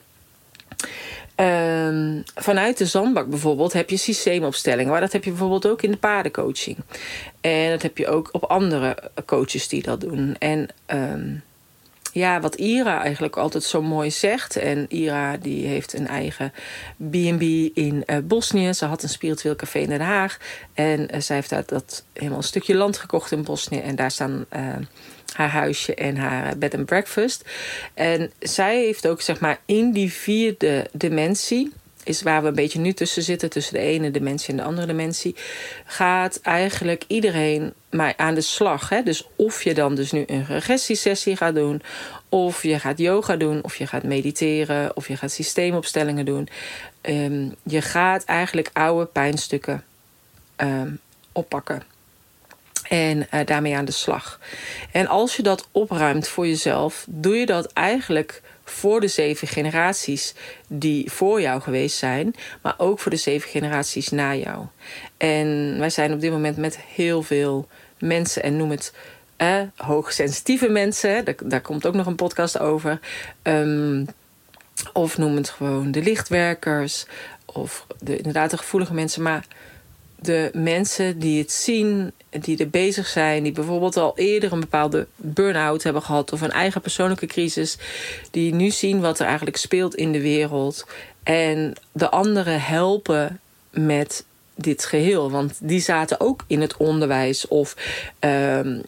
Um, 1.36 2.24
vanuit 2.36 2.78
de 2.78 2.86
zandbak 2.86 3.30
bijvoorbeeld 3.30 3.74
heb 3.74 3.90
je 3.90 3.98
systeemopstellingen. 3.98 4.92
Maar 4.92 5.02
dat 5.02 5.12
heb 5.12 5.24
je 5.24 5.30
bijvoorbeeld 5.30 5.68
ook 5.68 5.82
in 5.82 5.92
de 5.92 5.98
paardencoaching. 5.98 6.78
En 7.42 7.70
dat 7.70 7.82
heb 7.82 7.98
je 7.98 8.08
ook 8.08 8.30
op 8.32 8.44
andere 8.44 9.12
coaches 9.26 9.68
die 9.68 9.82
dat 9.82 10.02
doen. 10.02 10.36
En 10.40 10.70
um, 10.88 11.44
ja, 12.20 12.40
wat 12.40 12.56
Ira 12.56 13.02
eigenlijk 13.02 13.38
altijd 13.38 13.64
zo 13.64 13.82
mooi 13.82 14.12
zegt. 14.12 14.56
En 14.56 14.86
Ira 14.90 15.38
die 15.38 15.66
heeft 15.66 15.94
een 15.94 16.08
eigen 16.08 16.54
B&B 16.98 17.42
in 17.74 18.04
uh, 18.06 18.18
Bosnië. 18.24 18.74
Ze 18.74 18.86
had 18.86 19.04
een 19.04 19.10
spiritueel 19.10 19.56
café 19.56 19.80
in 19.80 19.90
Den 19.90 20.02
Haag. 20.02 20.38
En 20.74 21.16
uh, 21.16 21.22
zij 21.22 21.36
heeft 21.36 21.50
daar 21.50 21.64
dat 21.66 22.04
helemaal 22.14 22.38
een 22.38 22.44
stukje 22.44 22.76
land 22.76 22.98
gekocht 22.98 23.32
in 23.32 23.44
Bosnië. 23.44 23.80
En 23.80 23.96
daar 23.96 24.12
staan 24.12 24.46
uh, 24.56 24.76
haar 25.34 25.50
huisje 25.50 25.96
en 25.96 26.18
haar 26.18 26.58
bed 26.58 26.76
and 26.76 26.86
breakfast. 26.86 27.50
En 27.94 28.32
zij 28.40 28.78
heeft 28.84 29.08
ook 29.08 29.22
zeg 29.22 29.40
maar 29.40 29.60
in 29.66 29.92
die 29.92 30.12
vierde 30.12 30.90
dimensie 30.92 31.74
is 32.10 32.22
waar 32.22 32.42
we 32.42 32.48
een 32.48 32.54
beetje 32.56 32.80
nu 32.80 32.94
tussen 32.94 33.24
zitten, 33.24 33.50
tussen 33.50 33.74
de 33.74 33.80
ene 33.80 34.12
dimensie 34.12 34.50
en 34.50 34.58
de 34.58 34.64
andere 34.64 34.88
dimensie, 34.88 35.36
gaat 35.86 36.40
eigenlijk 36.42 37.04
iedereen 37.08 37.74
maar 37.90 38.14
aan 38.18 38.34
de 38.34 38.42
slag. 38.42 38.90
Hè? 38.90 39.04
Dus 39.04 39.28
of 39.36 39.64
je 39.64 39.74
dan 39.74 39.96
dus 39.96 40.12
nu 40.12 40.24
een 40.28 40.46
regressiesessie 40.46 41.36
gaat 41.36 41.56
doen, 41.56 41.82
of 42.30 42.64
je 42.64 42.80
gaat 42.80 42.98
yoga 42.98 43.36
doen, 43.36 43.64
of 43.64 43.76
je 43.76 43.88
gaat 43.88 44.04
mediteren, 44.04 44.96
of 44.96 45.08
je 45.08 45.18
gaat 45.18 45.32
systeemopstellingen 45.32 46.26
doen. 46.26 46.50
Um, 47.02 47.56
je 47.64 47.82
gaat 47.82 48.24
eigenlijk 48.24 48.70
oude 48.74 49.06
pijnstukken 49.06 49.84
um, 50.58 51.00
oppakken. 51.32 51.84
En 52.88 53.28
uh, 53.34 53.40
daarmee 53.46 53.76
aan 53.76 53.86
de 53.86 53.92
slag. 53.92 54.40
En 54.92 55.08
als 55.08 55.36
je 55.36 55.44
dat 55.44 55.68
opruimt 55.72 56.28
voor 56.28 56.48
jezelf, 56.48 57.06
doe 57.08 57.36
je 57.36 57.46
dat 57.46 57.74
eigenlijk 57.74 58.42
voor 58.72 59.02
de 59.02 59.08
zeven 59.08 59.48
generaties 59.48 60.34
die 60.68 61.12
voor 61.12 61.42
jou 61.42 61.62
geweest 61.62 61.98
zijn, 61.98 62.36
maar 62.62 62.74
ook 62.78 63.00
voor 63.00 63.12
de 63.12 63.18
zeven 63.18 63.50
generaties 63.50 64.10
na 64.10 64.36
jou. 64.36 64.66
En 65.18 65.76
wij 65.80 65.90
zijn 65.90 66.14
op 66.14 66.20
dit 66.22 66.32
moment 66.32 66.58
met 66.58 66.78
heel 66.78 67.24
veel 67.24 67.68
mensen, 67.98 68.44
en 68.44 68.58
noem 68.58 68.70
het 68.70 68.94
eh, 69.38 69.62
hoogsensitieve 69.76 70.70
mensen, 70.70 71.26
daar, 71.44 71.62
komt 71.62 71.86
ook 71.86 71.94
nog 71.94 72.06
een 72.06 72.16
podcast 72.16 72.60
over. 72.60 73.00
Um, 73.44 74.08
of 74.94 75.18
noem 75.18 75.36
het 75.36 75.50
gewoon 75.50 75.92
de 75.92 76.02
lichtwerkers, 76.02 77.06
of 77.46 77.88
de, 78.00 78.18
inderdaad 78.18 78.50
de 78.50 78.58
gevoelige 78.58 78.94
mensen. 78.94 79.22
Maar 79.22 79.46
de 80.22 80.50
mensen 80.54 81.20
die 81.20 81.42
het 81.42 81.52
zien, 81.52 82.12
die 82.30 82.58
er 82.58 82.70
bezig 82.70 83.08
zijn, 83.08 83.44
die 83.44 83.52
bijvoorbeeld 83.52 83.98
al 83.98 84.18
eerder 84.18 84.52
een 84.52 84.60
bepaalde 84.60 85.08
burn-out 85.16 85.84
hebben 85.84 86.02
gehad 86.02 86.34
of 86.34 86.42
een 86.42 86.52
eigen 86.52 86.82
persoonlijke 86.82 87.26
crisis, 87.26 87.78
die 88.32 88.54
nu 88.54 88.70
zien 88.70 89.00
wat 89.00 89.20
er 89.20 89.26
eigenlijk 89.26 89.58
speelt 89.58 89.96
in 89.96 90.12
de 90.12 90.22
wereld 90.22 90.86
en 91.24 91.74
de 91.92 92.10
anderen 92.10 92.62
helpen 92.62 93.40
met 93.70 94.26
dit 94.56 94.86
geheel. 94.86 95.32
Want 95.32 95.58
die 95.62 95.82
zaten 95.82 96.20
ook 96.20 96.44
in 96.48 96.62
het 96.62 96.78
onderwijs 96.78 97.48
of 97.48 97.76
um, 98.20 98.82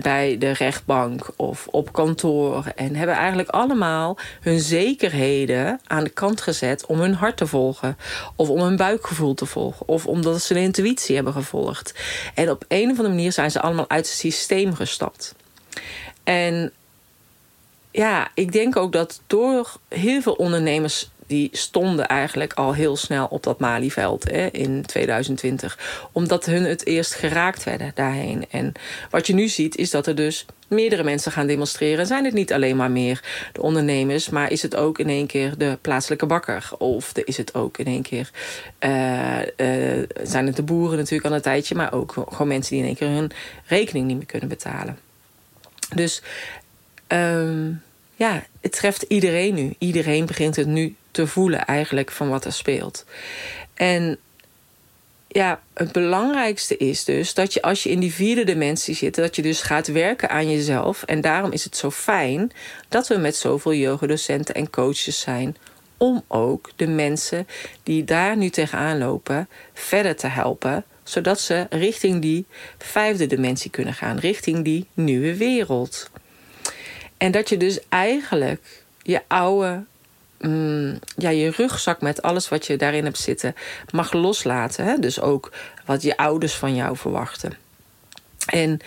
bij 0.00 0.38
de 0.38 0.50
rechtbank 0.50 1.30
of 1.36 1.66
op 1.70 1.92
kantoor. 1.92 2.64
En 2.76 2.94
hebben 2.94 3.16
eigenlijk 3.16 3.48
allemaal 3.48 4.18
hun 4.40 4.60
zekerheden 4.60 5.80
aan 5.86 6.04
de 6.04 6.10
kant 6.10 6.40
gezet 6.40 6.86
om 6.86 7.00
hun 7.00 7.14
hart 7.14 7.36
te 7.36 7.46
volgen. 7.46 7.96
Of 8.36 8.48
om 8.48 8.60
hun 8.60 8.76
buikgevoel 8.76 9.34
te 9.34 9.46
volgen. 9.46 9.88
Of 9.88 10.06
omdat 10.06 10.42
ze 10.42 10.54
de 10.54 10.60
intuïtie 10.60 11.14
hebben 11.14 11.32
gevolgd. 11.32 11.94
En 12.34 12.50
op 12.50 12.64
een 12.68 12.84
of 12.84 12.88
andere 12.88 13.08
manier 13.08 13.32
zijn 13.32 13.50
ze 13.50 13.60
allemaal 13.60 13.90
uit 13.90 14.06
het 14.06 14.16
systeem 14.16 14.74
gestapt. 14.74 15.34
En 16.24 16.72
ja, 17.90 18.28
ik 18.34 18.52
denk 18.52 18.76
ook 18.76 18.92
dat 18.92 19.20
door 19.26 19.76
heel 19.88 20.22
veel 20.22 20.32
ondernemers 20.32 21.10
die 21.28 21.48
stonden 21.52 22.06
eigenlijk 22.08 22.52
al 22.52 22.74
heel 22.74 22.96
snel 22.96 23.26
op 23.26 23.42
dat 23.42 23.58
Malieveld 23.58 24.30
hè, 24.30 24.46
in 24.46 24.86
2020. 24.86 26.08
Omdat 26.12 26.44
hun 26.44 26.64
het 26.64 26.86
eerst 26.86 27.14
geraakt 27.14 27.64
werden 27.64 27.92
daarheen. 27.94 28.44
En 28.50 28.72
wat 29.10 29.26
je 29.26 29.34
nu 29.34 29.48
ziet 29.48 29.76
is 29.76 29.90
dat 29.90 30.06
er 30.06 30.14
dus 30.14 30.46
meerdere 30.68 31.04
mensen 31.04 31.32
gaan 31.32 31.46
demonstreren. 31.46 32.06
Zijn 32.06 32.24
het 32.24 32.34
niet 32.34 32.52
alleen 32.52 32.76
maar 32.76 32.90
meer 32.90 33.22
de 33.52 33.62
ondernemers, 33.62 34.28
maar 34.28 34.50
is 34.50 34.62
het 34.62 34.76
ook 34.76 34.98
in 34.98 35.08
één 35.08 35.26
keer 35.26 35.54
de 35.58 35.78
plaatselijke 35.80 36.26
bakker? 36.26 36.70
Of 36.78 37.12
is 37.24 37.36
het 37.36 37.54
ook 37.54 37.78
in 37.78 37.86
één 37.86 38.02
keer, 38.02 38.30
uh, 38.80 39.38
uh, 39.56 40.04
zijn 40.22 40.46
het 40.46 40.56
de 40.56 40.62
boeren 40.62 40.98
natuurlijk 40.98 41.28
al 41.28 41.34
een 41.34 41.42
tijdje, 41.42 41.74
maar 41.74 41.92
ook 41.92 42.12
gewoon 42.12 42.48
mensen 42.48 42.72
die 42.72 42.80
in 42.80 42.86
één 42.86 42.96
keer 42.96 43.08
hun 43.08 43.30
rekening 43.66 44.06
niet 44.06 44.16
meer 44.16 44.26
kunnen 44.26 44.48
betalen. 44.48 44.98
Dus 45.94 46.22
um, 47.08 47.82
ja, 48.18 48.46
het 48.60 48.72
treft 48.72 49.02
iedereen 49.02 49.54
nu. 49.54 49.74
Iedereen 49.78 50.26
begint 50.26 50.56
het 50.56 50.66
nu 50.66 50.96
te 51.18 51.26
voelen 51.26 51.64
eigenlijk 51.64 52.10
van 52.10 52.28
wat 52.28 52.44
er 52.44 52.52
speelt. 52.52 53.04
En 53.74 54.18
ja, 55.28 55.60
het 55.74 55.92
belangrijkste 55.92 56.76
is 56.76 57.04
dus 57.04 57.34
dat 57.34 57.52
je 57.52 57.62
als 57.62 57.82
je 57.82 57.90
in 57.90 58.00
die 58.00 58.12
vierde 58.14 58.44
dimensie 58.44 58.94
zit, 58.94 59.14
dat 59.14 59.36
je 59.36 59.42
dus 59.42 59.62
gaat 59.62 59.86
werken 59.86 60.30
aan 60.30 60.50
jezelf. 60.50 61.02
En 61.02 61.20
daarom 61.20 61.52
is 61.52 61.64
het 61.64 61.76
zo 61.76 61.90
fijn 61.90 62.52
dat 62.88 63.08
we 63.08 63.16
met 63.16 63.36
zoveel 63.36 63.74
yogadocenten 63.74 64.54
en 64.54 64.70
coaches 64.70 65.20
zijn. 65.20 65.56
Om 65.96 66.24
ook 66.28 66.70
de 66.76 66.86
mensen 66.86 67.46
die 67.82 68.04
daar 68.04 68.36
nu 68.36 68.48
tegenaan 68.48 68.98
lopen 68.98 69.48
verder 69.74 70.16
te 70.16 70.26
helpen. 70.26 70.84
Zodat 71.02 71.40
ze 71.40 71.66
richting 71.70 72.22
die 72.22 72.46
vijfde 72.78 73.26
dimensie 73.26 73.70
kunnen 73.70 73.94
gaan, 73.94 74.18
richting 74.18 74.64
die 74.64 74.86
nieuwe 74.94 75.36
wereld. 75.36 76.10
En 77.16 77.30
dat 77.30 77.48
je 77.48 77.56
dus 77.56 77.78
eigenlijk 77.88 78.82
je 79.02 79.20
oude 79.26 79.84
mm, 80.38 80.98
ja, 81.16 81.30
je 81.30 81.50
rugzak 81.50 82.00
met 82.00 82.22
alles 82.22 82.48
wat 82.48 82.66
je 82.66 82.76
daarin 82.76 83.04
hebt 83.04 83.18
zitten 83.18 83.54
mag 83.90 84.12
loslaten. 84.12 84.84
Hè? 84.84 84.98
Dus 84.98 85.20
ook 85.20 85.52
wat 85.84 86.02
je 86.02 86.16
ouders 86.16 86.54
van 86.54 86.74
jou 86.74 86.96
verwachten. 86.96 87.52
En 88.46 88.80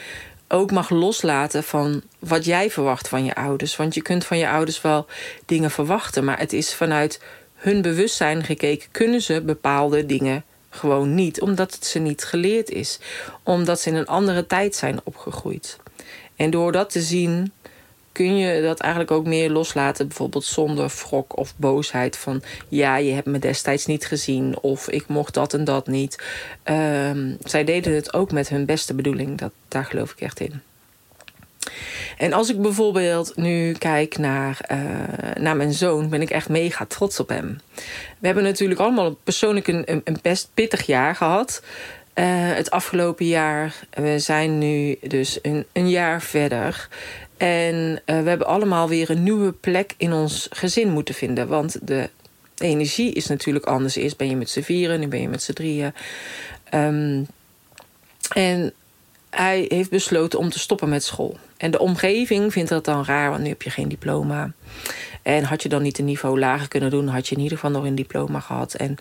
ook 0.48 0.72
mag 0.72 0.90
loslaten 0.90 1.64
van 1.64 2.02
wat 2.20 2.46
jij 2.46 2.72
verwacht 2.72 3.08
van 3.08 3.26
je 3.26 3.36
ouders. 3.36 3.76
Want 3.76 3.94
je 3.94 4.02
kunt 4.02 4.26
van 4.26 4.38
je 4.38 4.50
ouders 4.50 4.82
wel 4.82 5.06
dingen 5.46 5.72
verwachten, 5.72 6.24
maar 6.24 6.40
het 6.40 6.54
is 6.54 6.74
vanuit 6.74 7.22
hun 7.56 7.82
bewustzijn 7.82 8.44
gekeken, 8.44 8.92
kunnen 8.92 9.22
ze 9.22 9.42
bepaalde 9.42 10.06
dingen 10.06 10.44
gewoon 10.70 11.16
niet, 11.16 11.42
omdat 11.42 11.74
het 11.74 11.86
ze 11.86 12.00
niet 12.00 12.24
geleerd 12.24 12.70
is, 12.70 13.00
omdat 13.44 13.80
ze 13.80 13.90
in 13.90 13.96
een 13.96 14.08
andere 14.08 14.48
tijd 14.48 14.76
zijn 14.76 15.00
opgegroeid. 15.04 15.78
En 16.36 16.50
door 16.50 16.72
dat 16.72 16.90
te 16.90 17.02
zien, 17.02 17.52
kun 18.12 18.38
je 18.38 18.62
dat 18.62 18.80
eigenlijk 18.80 19.12
ook 19.12 19.26
meer 19.26 19.50
loslaten, 19.50 20.08
bijvoorbeeld 20.08 20.44
zonder 20.44 20.92
wrok 21.06 21.38
of 21.38 21.54
boosheid 21.56 22.18
van 22.18 22.44
ja, 22.68 22.96
je 22.98 23.12
hebt 23.12 23.28
me 23.28 23.40
destijds 23.40 23.86
niet 23.86 24.06
gezien 24.06 24.60
of 24.62 24.90
ik 24.90 25.08
mocht 25.08 25.34
dat 25.34 25.54
en 25.54 25.64
dat 25.64 25.88
niet. 25.88 26.24
Um, 26.64 27.38
zij 27.44 27.64
deden 27.64 27.96
het 27.96 28.14
ook 28.14 28.32
met 28.32 28.50
hun 28.50 28.66
beste 28.66 28.94
bedoeling, 28.94 29.38
dat, 29.38 29.52
daar 29.68 29.86
geloof 29.86 30.12
ik 30.12 30.22
echt 30.22 30.40
in. 30.40 30.62
En 32.18 32.34
als 32.34 32.50
ik 32.50 32.62
bijvoorbeeld 32.62 33.36
nu 33.36 33.72
kijk 33.72 34.18
naar, 34.18 34.60
uh, 34.72 34.78
naar 35.44 35.56
mijn 35.56 35.74
zoon, 35.74 36.10
ben 36.10 36.22
ik 36.22 36.30
echt 36.30 36.50
mega 36.50 36.86
trots 36.86 37.20
op 37.20 37.30
hem. 37.30 37.60
We 38.20 38.26
hebben 38.26 38.44
natuurlijk 38.44 38.80
allemaal 38.80 39.14
persoonlijk 39.24 39.68
een, 39.68 40.02
een 40.04 40.18
best 40.22 40.50
pittig 40.54 40.86
jaar 40.86 41.16
gehad. 41.16 41.64
Uh, 42.16 42.26
het 42.54 42.72
afgelopen 42.72 43.26
jaar. 43.26 43.76
We 43.94 44.20
zijn 44.20 44.58
nu 44.58 44.98
dus 45.02 45.40
een, 45.42 45.66
een 45.74 45.90
jaar 45.90 46.22
verder. 46.22 46.88
En 47.42 48.02
uh, 48.06 48.22
we 48.22 48.30
hebben 48.30 48.48
allemaal 48.48 48.90
weer 48.90 49.10
een 49.10 49.24
nieuwe 49.24 49.52
plek 49.52 49.94
in 49.98 50.14
ons 50.14 50.48
gezin 50.52 50.90
moeten 50.90 51.16
vinden. 51.16 51.48
Want 51.48 51.88
de 51.88 52.10
energie 52.58 53.14
is 53.14 53.28
natuurlijk 53.28 53.66
anders. 53.66 53.96
Eerst 53.96 54.18
ben 54.18 54.30
je 54.30 54.36
met 54.36 54.50
z'n 54.50 54.62
vieren, 54.62 55.00
nu 55.00 55.08
ben 55.08 55.22
je 55.22 55.30
met 55.30 55.44
z'n 55.44 55.54
drieën. 55.54 55.94
Um, 56.74 57.28
en 58.34 58.74
hij 59.30 59.66
heeft 59.68 59.90
besloten 59.90 60.40
om 60.40 60.50
te 60.50 60.60
stoppen 60.60 60.90
met 60.90 61.04
school. 61.04 61.38
En 61.58 61.72
de 61.72 61.80
omgeving 61.80 62.52
vindt 62.52 62.70
dat 62.70 62.86
dan 62.86 63.06
raar, 63.06 63.30
want 63.30 63.42
nu 63.42 63.50
heb 63.50 63.62
je 63.62 63.70
geen 63.70 63.90
diploma. 63.90 64.52
En 65.22 65.44
had 65.44 65.64
je 65.64 65.70
dan 65.70 65.82
niet 65.82 66.00
een 66.00 66.06
niveau 66.06 66.40
lager 66.40 66.68
kunnen 66.68 66.90
doen, 66.90 67.08
had 67.08 67.28
je 67.28 67.36
in 67.36 67.42
ieder 67.42 67.58
geval 67.58 67.72
nog 67.72 67.84
een 67.84 67.96
diploma 67.96 68.40
gehad. 68.40 68.74
En 68.74 68.98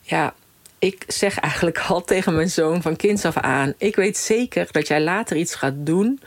ja, 0.00 0.34
ik 0.78 1.04
zeg 1.06 1.38
eigenlijk 1.38 1.78
al 1.88 2.04
tegen 2.04 2.34
mijn 2.34 2.50
zoon 2.50 2.82
van 2.82 2.96
kinds 2.96 3.24
af 3.24 3.36
aan: 3.36 3.74
Ik 3.78 3.96
weet 3.96 4.16
zeker 4.16 4.68
dat 4.70 4.86
jij 4.88 5.00
later 5.00 5.36
iets 5.36 5.54
gaat 5.54 5.74
doen 5.76 6.20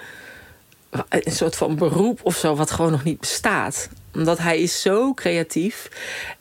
een 1.09 1.31
soort 1.31 1.55
van 1.55 1.75
beroep 1.75 2.19
of 2.23 2.35
zo 2.35 2.55
wat 2.55 2.71
gewoon 2.71 2.91
nog 2.91 3.03
niet 3.03 3.19
bestaat. 3.19 3.89
Omdat 4.13 4.37
hij 4.37 4.61
is 4.61 4.81
zo 4.81 5.13
creatief 5.13 5.89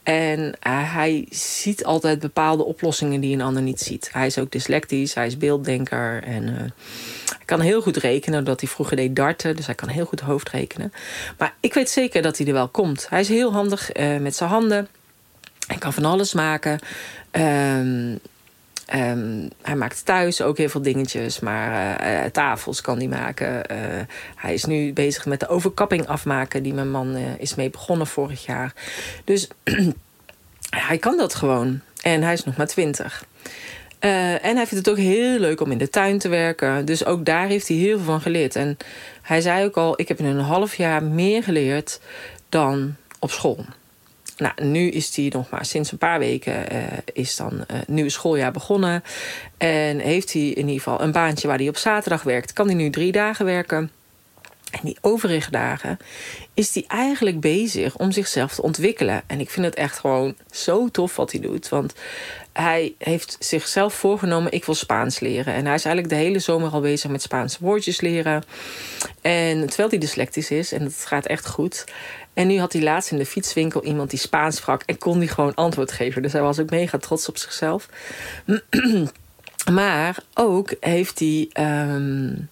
en 0.02 0.40
uh, 0.40 0.52
hij 0.94 1.26
ziet 1.30 1.84
altijd 1.84 2.18
bepaalde 2.18 2.64
oplossingen 2.64 3.20
die 3.20 3.34
een 3.34 3.40
ander 3.40 3.62
niet 3.62 3.80
ziet. 3.80 4.08
Hij 4.12 4.26
is 4.26 4.38
ook 4.38 4.50
dyslectisch, 4.50 5.14
hij 5.14 5.26
is 5.26 5.36
beelddenker 5.36 6.22
en 6.22 6.46
hij 6.46 7.44
kan 7.44 7.60
heel 7.60 7.82
goed 7.82 7.96
rekenen, 7.96 8.38
doordat 8.38 8.60
hij 8.60 8.68
vroeger 8.70 8.96
deed 8.96 9.16
darten, 9.16 9.56
dus 9.56 9.66
hij 9.66 9.74
kan 9.74 9.88
heel 9.88 10.04
goed 10.04 10.20
hoofdrekenen. 10.20 10.92
Maar 11.38 11.54
ik 11.60 11.74
weet 11.74 11.90
zeker 11.90 12.22
dat 12.22 12.38
hij 12.38 12.46
er 12.46 12.52
wel 12.52 12.68
komt. 12.68 13.06
Hij 13.08 13.20
is 13.20 13.28
heel 13.28 13.52
handig 13.52 13.96
uh, 13.96 14.16
met 14.16 14.36
zijn 14.36 14.50
handen. 14.50 14.88
Hij 15.66 15.78
kan 15.78 15.92
van 15.92 16.04
alles 16.04 16.34
maken. 16.34 16.78
Uh, 17.32 18.16
Um, 18.94 19.48
hij 19.62 19.76
maakt 19.76 20.04
thuis 20.04 20.42
ook 20.42 20.58
heel 20.58 20.68
veel 20.68 20.82
dingetjes, 20.82 21.40
maar 21.40 22.00
uh, 22.06 22.24
tafels 22.24 22.80
kan 22.80 22.98
hij 22.98 23.06
maken. 23.06 23.72
Uh, 23.72 23.78
hij 24.34 24.54
is 24.54 24.64
nu 24.64 24.92
bezig 24.92 25.26
met 25.26 25.40
de 25.40 25.48
overkapping 25.48 26.06
afmaken, 26.06 26.62
die 26.62 26.74
mijn 26.74 26.90
man 26.90 27.16
is 27.16 27.54
mee 27.54 27.70
begonnen 27.70 28.06
vorig 28.06 28.46
jaar. 28.46 28.72
Dus 29.24 29.48
hij 30.86 30.98
kan 30.98 31.16
dat 31.16 31.34
gewoon. 31.34 31.80
En 32.02 32.22
hij 32.22 32.32
is 32.32 32.44
nog 32.44 32.56
maar 32.56 32.66
twintig. 32.66 33.24
en 33.98 34.56
hij 34.56 34.66
vindt 34.66 34.86
het 34.86 34.90
ook 34.90 35.02
heel 35.02 35.38
leuk 35.38 35.60
om 35.60 35.70
in 35.70 35.78
de 35.78 35.90
tuin 35.90 36.18
te 36.18 36.28
werken. 36.28 36.84
Dus 36.84 37.04
ook 37.04 37.24
daar 37.24 37.46
heeft 37.46 37.68
hij 37.68 37.76
heel 37.76 37.96
veel 37.96 38.06
van 38.06 38.20
geleerd. 38.20 38.56
En 38.56 38.76
hij 39.22 39.40
zei 39.40 39.64
ook 39.64 39.76
al: 39.76 40.00
Ik 40.00 40.08
heb 40.08 40.18
in 40.18 40.24
een 40.24 40.38
half 40.38 40.74
jaar 40.74 41.02
meer 41.02 41.42
geleerd 41.42 42.00
dan 42.48 42.94
op 43.18 43.30
school. 43.30 43.64
Nou, 44.36 44.64
nu 44.64 44.90
is 44.90 45.16
hij 45.16 45.30
nog 45.32 45.50
maar 45.50 45.64
sinds 45.64 45.92
een 45.92 45.98
paar 45.98 46.18
weken 46.18 46.72
uh, 46.72 46.82
is 47.12 47.36
dan 47.36 47.52
uh, 47.52 47.78
nieuwe 47.86 48.10
schooljaar 48.10 48.52
begonnen. 48.52 49.04
En 49.58 49.98
heeft 49.98 50.32
hij 50.32 50.42
in 50.42 50.68
ieder 50.68 50.82
geval 50.82 51.00
een 51.00 51.12
baantje 51.12 51.48
waar 51.48 51.58
hij 51.58 51.68
op 51.68 51.76
zaterdag 51.76 52.22
werkt. 52.22 52.52
Kan 52.52 52.66
hij 52.66 52.74
nu 52.74 52.90
drie 52.90 53.12
dagen 53.12 53.44
werken. 53.44 53.90
En 54.70 54.80
die 54.82 54.98
overige 55.00 55.50
dagen 55.50 55.98
is 56.54 56.74
hij 56.74 56.84
eigenlijk 56.88 57.40
bezig 57.40 57.96
om 57.96 58.12
zichzelf 58.12 58.54
te 58.54 58.62
ontwikkelen. 58.62 59.22
En 59.26 59.40
ik 59.40 59.50
vind 59.50 59.66
het 59.66 59.74
echt 59.74 59.98
gewoon 59.98 60.34
zo 60.50 60.88
tof 60.88 61.16
wat 61.16 61.32
hij 61.32 61.40
doet. 61.40 61.68
Want 61.68 61.94
hij 62.56 62.94
heeft 62.98 63.36
zichzelf 63.38 63.94
voorgenomen: 63.94 64.52
ik 64.52 64.64
wil 64.64 64.74
Spaans 64.74 65.20
leren. 65.20 65.54
En 65.54 65.64
hij 65.66 65.74
is 65.74 65.84
eigenlijk 65.84 66.14
de 66.14 66.20
hele 66.20 66.38
zomer 66.38 66.70
al 66.70 66.80
bezig 66.80 67.10
met 67.10 67.22
Spaanse 67.22 67.58
woordjes 67.60 68.00
leren. 68.00 68.42
En 69.20 69.66
terwijl 69.66 69.88
hij 69.88 69.98
dyslectisch 69.98 70.50
is, 70.50 70.72
en 70.72 70.84
dat 70.84 71.04
gaat 71.06 71.26
echt 71.26 71.46
goed. 71.46 71.84
En 72.34 72.46
nu 72.46 72.58
had 72.58 72.72
hij 72.72 72.82
laatst 72.82 73.10
in 73.10 73.18
de 73.18 73.26
fietswinkel 73.26 73.84
iemand 73.84 74.10
die 74.10 74.18
Spaans 74.18 74.56
sprak 74.56 74.82
en 74.82 74.98
kon 74.98 75.18
die 75.18 75.28
gewoon 75.28 75.54
antwoord 75.54 75.92
geven. 75.92 76.22
Dus 76.22 76.32
hij 76.32 76.42
was 76.42 76.58
ook 76.58 76.70
mega 76.70 76.98
trots 76.98 77.28
op 77.28 77.36
zichzelf. 77.36 77.88
maar 79.72 80.18
ook 80.34 80.74
heeft 80.80 81.18
hij. 81.18 81.50
Um, 81.90 82.48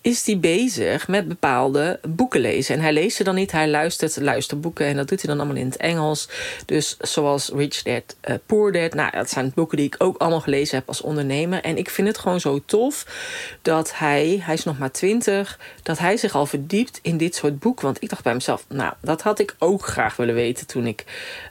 is 0.00 0.26
hij 0.26 0.38
bezig 0.38 1.08
met 1.08 1.28
bepaalde 1.28 2.00
boeken 2.08 2.40
lezen. 2.40 2.74
En 2.74 2.80
hij 2.80 2.92
leest 2.92 3.16
ze 3.16 3.24
dan 3.24 3.34
niet, 3.34 3.52
hij 3.52 3.68
luistert 3.68 4.16
luisterboeken. 4.16 4.86
En 4.86 4.96
dat 4.96 5.08
doet 5.08 5.22
hij 5.22 5.30
dan 5.30 5.40
allemaal 5.40 5.62
in 5.62 5.68
het 5.68 5.76
Engels. 5.76 6.28
Dus 6.66 6.96
zoals 7.00 7.48
Rich 7.48 7.82
Dad, 7.82 8.16
uh, 8.28 8.34
Poor 8.46 8.72
Dad. 8.72 8.94
Nou, 8.94 9.10
dat 9.10 9.30
zijn 9.30 9.52
boeken 9.54 9.76
die 9.76 9.86
ik 9.86 9.94
ook 9.98 10.16
allemaal 10.16 10.40
gelezen 10.40 10.78
heb 10.78 10.88
als 10.88 11.00
ondernemer. 11.00 11.62
En 11.62 11.76
ik 11.76 11.90
vind 11.90 12.08
het 12.08 12.18
gewoon 12.18 12.40
zo 12.40 12.60
tof 12.64 13.06
dat 13.62 13.98
hij, 13.98 14.40
hij 14.42 14.54
is 14.54 14.64
nog 14.64 14.78
maar 14.78 14.92
twintig... 14.92 15.58
dat 15.82 15.98
hij 15.98 16.16
zich 16.16 16.34
al 16.34 16.46
verdiept 16.46 16.98
in 17.02 17.16
dit 17.16 17.34
soort 17.34 17.58
boeken. 17.58 17.84
Want 17.84 18.02
ik 18.02 18.08
dacht 18.08 18.22
bij 18.22 18.34
mezelf, 18.34 18.64
nou, 18.68 18.92
dat 19.00 19.22
had 19.22 19.38
ik 19.38 19.54
ook 19.58 19.86
graag 19.86 20.16
willen 20.16 20.34
weten... 20.34 20.66
toen 20.66 20.86
ik 20.86 21.04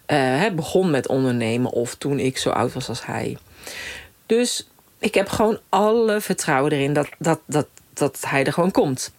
uh, 0.07 0.49
begon 0.55 0.89
met 0.91 1.07
ondernemen 1.07 1.71
of 1.71 1.95
toen 1.95 2.19
ik 2.19 2.38
zo 2.38 2.49
oud 2.49 2.73
was 2.73 2.89
als 2.89 3.05
hij. 3.05 3.38
Dus 4.25 4.67
ik 4.99 5.13
heb 5.13 5.29
gewoon 5.29 5.60
alle 5.69 6.21
vertrouwen 6.21 6.71
erin 6.71 6.93
dat, 6.93 7.10
dat, 7.17 7.39
dat 7.45 7.67
dat 7.97 8.17
hij 8.27 8.43
er 8.43 8.53
gewoon 8.53 8.71
komt. 8.71 9.12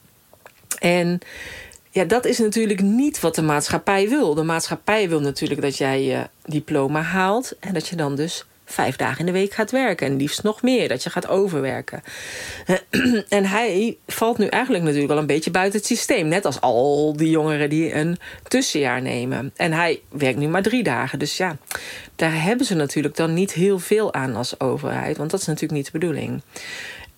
En 0.79 1.21
ja, 1.91 2.05
dat 2.05 2.25
is 2.25 2.39
natuurlijk 2.39 2.81
niet 2.81 3.21
wat 3.21 3.35
de 3.35 3.43
maatschappij 3.43 4.09
wil. 4.09 4.35
De 4.35 4.43
maatschappij 4.43 5.09
wil 5.09 5.21
natuurlijk 5.21 5.61
dat 5.61 5.77
jij 5.77 6.03
je 6.05 6.29
diploma 6.45 7.01
haalt 7.01 7.57
en 7.61 7.75
dat 7.75 7.89
je 7.89 7.97
dan 7.97 8.15
dus 8.15 8.45
vijf 8.65 8.97
dagen 8.97 9.19
in 9.19 9.27
de 9.27 9.33
week 9.33 9.53
gaat 9.53 9.71
werken. 9.71 10.07
En 10.07 10.17
liefst 10.17 10.43
nog 10.43 10.63
meer, 10.63 10.89
dat 10.89 11.03
je 11.03 11.11
gaat 11.11 11.29
overwerken. 11.29 12.03
En 13.29 13.45
hij 13.45 13.97
valt 14.07 14.39
nu 14.39 14.47
eigenlijk 14.47 14.85
natuurlijk 14.85 15.11
wel 15.11 15.21
een 15.21 15.27
beetje 15.27 15.51
buiten 15.51 15.79
het 15.79 15.89
systeem. 15.89 16.29
Net 16.29 16.45
als 16.45 16.61
al 16.61 17.17
die 17.17 17.31
jongeren 17.31 17.71
die 17.71 17.95
een 17.95 18.19
tussenjaar 18.49 19.03
nemen. 19.03 19.53
En 19.57 19.73
hij 19.73 20.01
werkt 20.09 20.39
nu 20.39 20.49
maar 20.49 20.63
drie 20.63 20.83
dagen. 20.83 21.19
Dus 21.19 21.37
ja, 21.37 21.57
daar 22.17 22.43
hebben 22.43 22.67
ze 22.67 22.75
natuurlijk 22.75 23.17
dan 23.17 23.35
niet 23.35 23.53
heel 23.53 23.79
veel 23.79 24.15
aan 24.15 24.37
als 24.37 24.61
overheid. 24.61 25.17
Want 25.17 25.31
dat 25.31 25.41
is 25.41 25.47
natuurlijk 25.47 25.75
niet 25.75 25.93
de 25.93 25.99
bedoeling. 25.99 26.43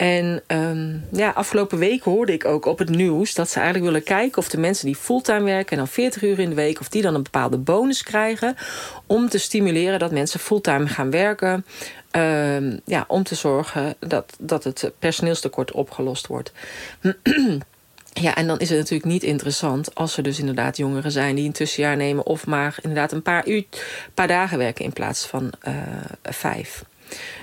En 0.01 0.43
um, 0.47 1.05
ja, 1.13 1.31
afgelopen 1.31 1.79
week 1.79 2.03
hoorde 2.03 2.33
ik 2.33 2.45
ook 2.45 2.67
op 2.67 2.79
het 2.79 2.89
nieuws 2.89 3.35
dat 3.35 3.49
ze 3.49 3.55
eigenlijk 3.55 3.87
willen 3.87 4.07
kijken 4.07 4.39
of 4.39 4.49
de 4.49 4.59
mensen 4.59 4.87
die 4.87 4.97
fulltime 4.97 5.43
werken 5.43 5.71
en 5.71 5.77
dan 5.77 5.89
40 5.89 6.23
uur 6.23 6.39
in 6.39 6.49
de 6.49 6.55
week, 6.55 6.81
of 6.81 6.89
die 6.89 7.03
dan 7.03 7.15
een 7.15 7.23
bepaalde 7.23 7.59
bonus 7.59 8.03
krijgen. 8.03 8.57
Om 9.07 9.29
te 9.29 9.39
stimuleren 9.39 9.99
dat 9.99 10.11
mensen 10.11 10.41
fulltime 10.41 10.87
gaan 10.87 11.11
werken. 11.11 11.65
Um, 12.13 12.81
ja, 12.85 13.05
om 13.09 13.23
te 13.23 13.35
zorgen 13.35 13.95
dat, 13.99 14.37
dat 14.39 14.65
het 14.65 14.93
personeelstekort 14.99 15.73
opgelost 15.73 16.27
wordt. 16.27 16.53
Ja, 18.13 18.35
en 18.35 18.47
dan 18.47 18.59
is 18.59 18.69
het 18.69 18.79
natuurlijk 18.79 19.11
niet 19.11 19.23
interessant 19.23 19.95
als 19.95 20.17
er 20.17 20.23
dus 20.23 20.39
inderdaad 20.39 20.77
jongeren 20.77 21.13
zijn 21.13 21.35
die 21.35 21.47
een 21.47 21.53
tussenjaar 21.53 21.97
nemen 21.97 22.27
of 22.27 22.47
maar 22.47 22.79
inderdaad 22.81 23.13
een 23.13 23.23
paar 23.23 23.49
uur, 23.49 23.65
paar 24.15 24.29
dagen 24.29 24.59
werken 24.59 24.85
in 24.85 24.93
plaats 24.93 25.27
van 25.27 25.53
uh, 25.69 25.75
vijf. 26.23 26.85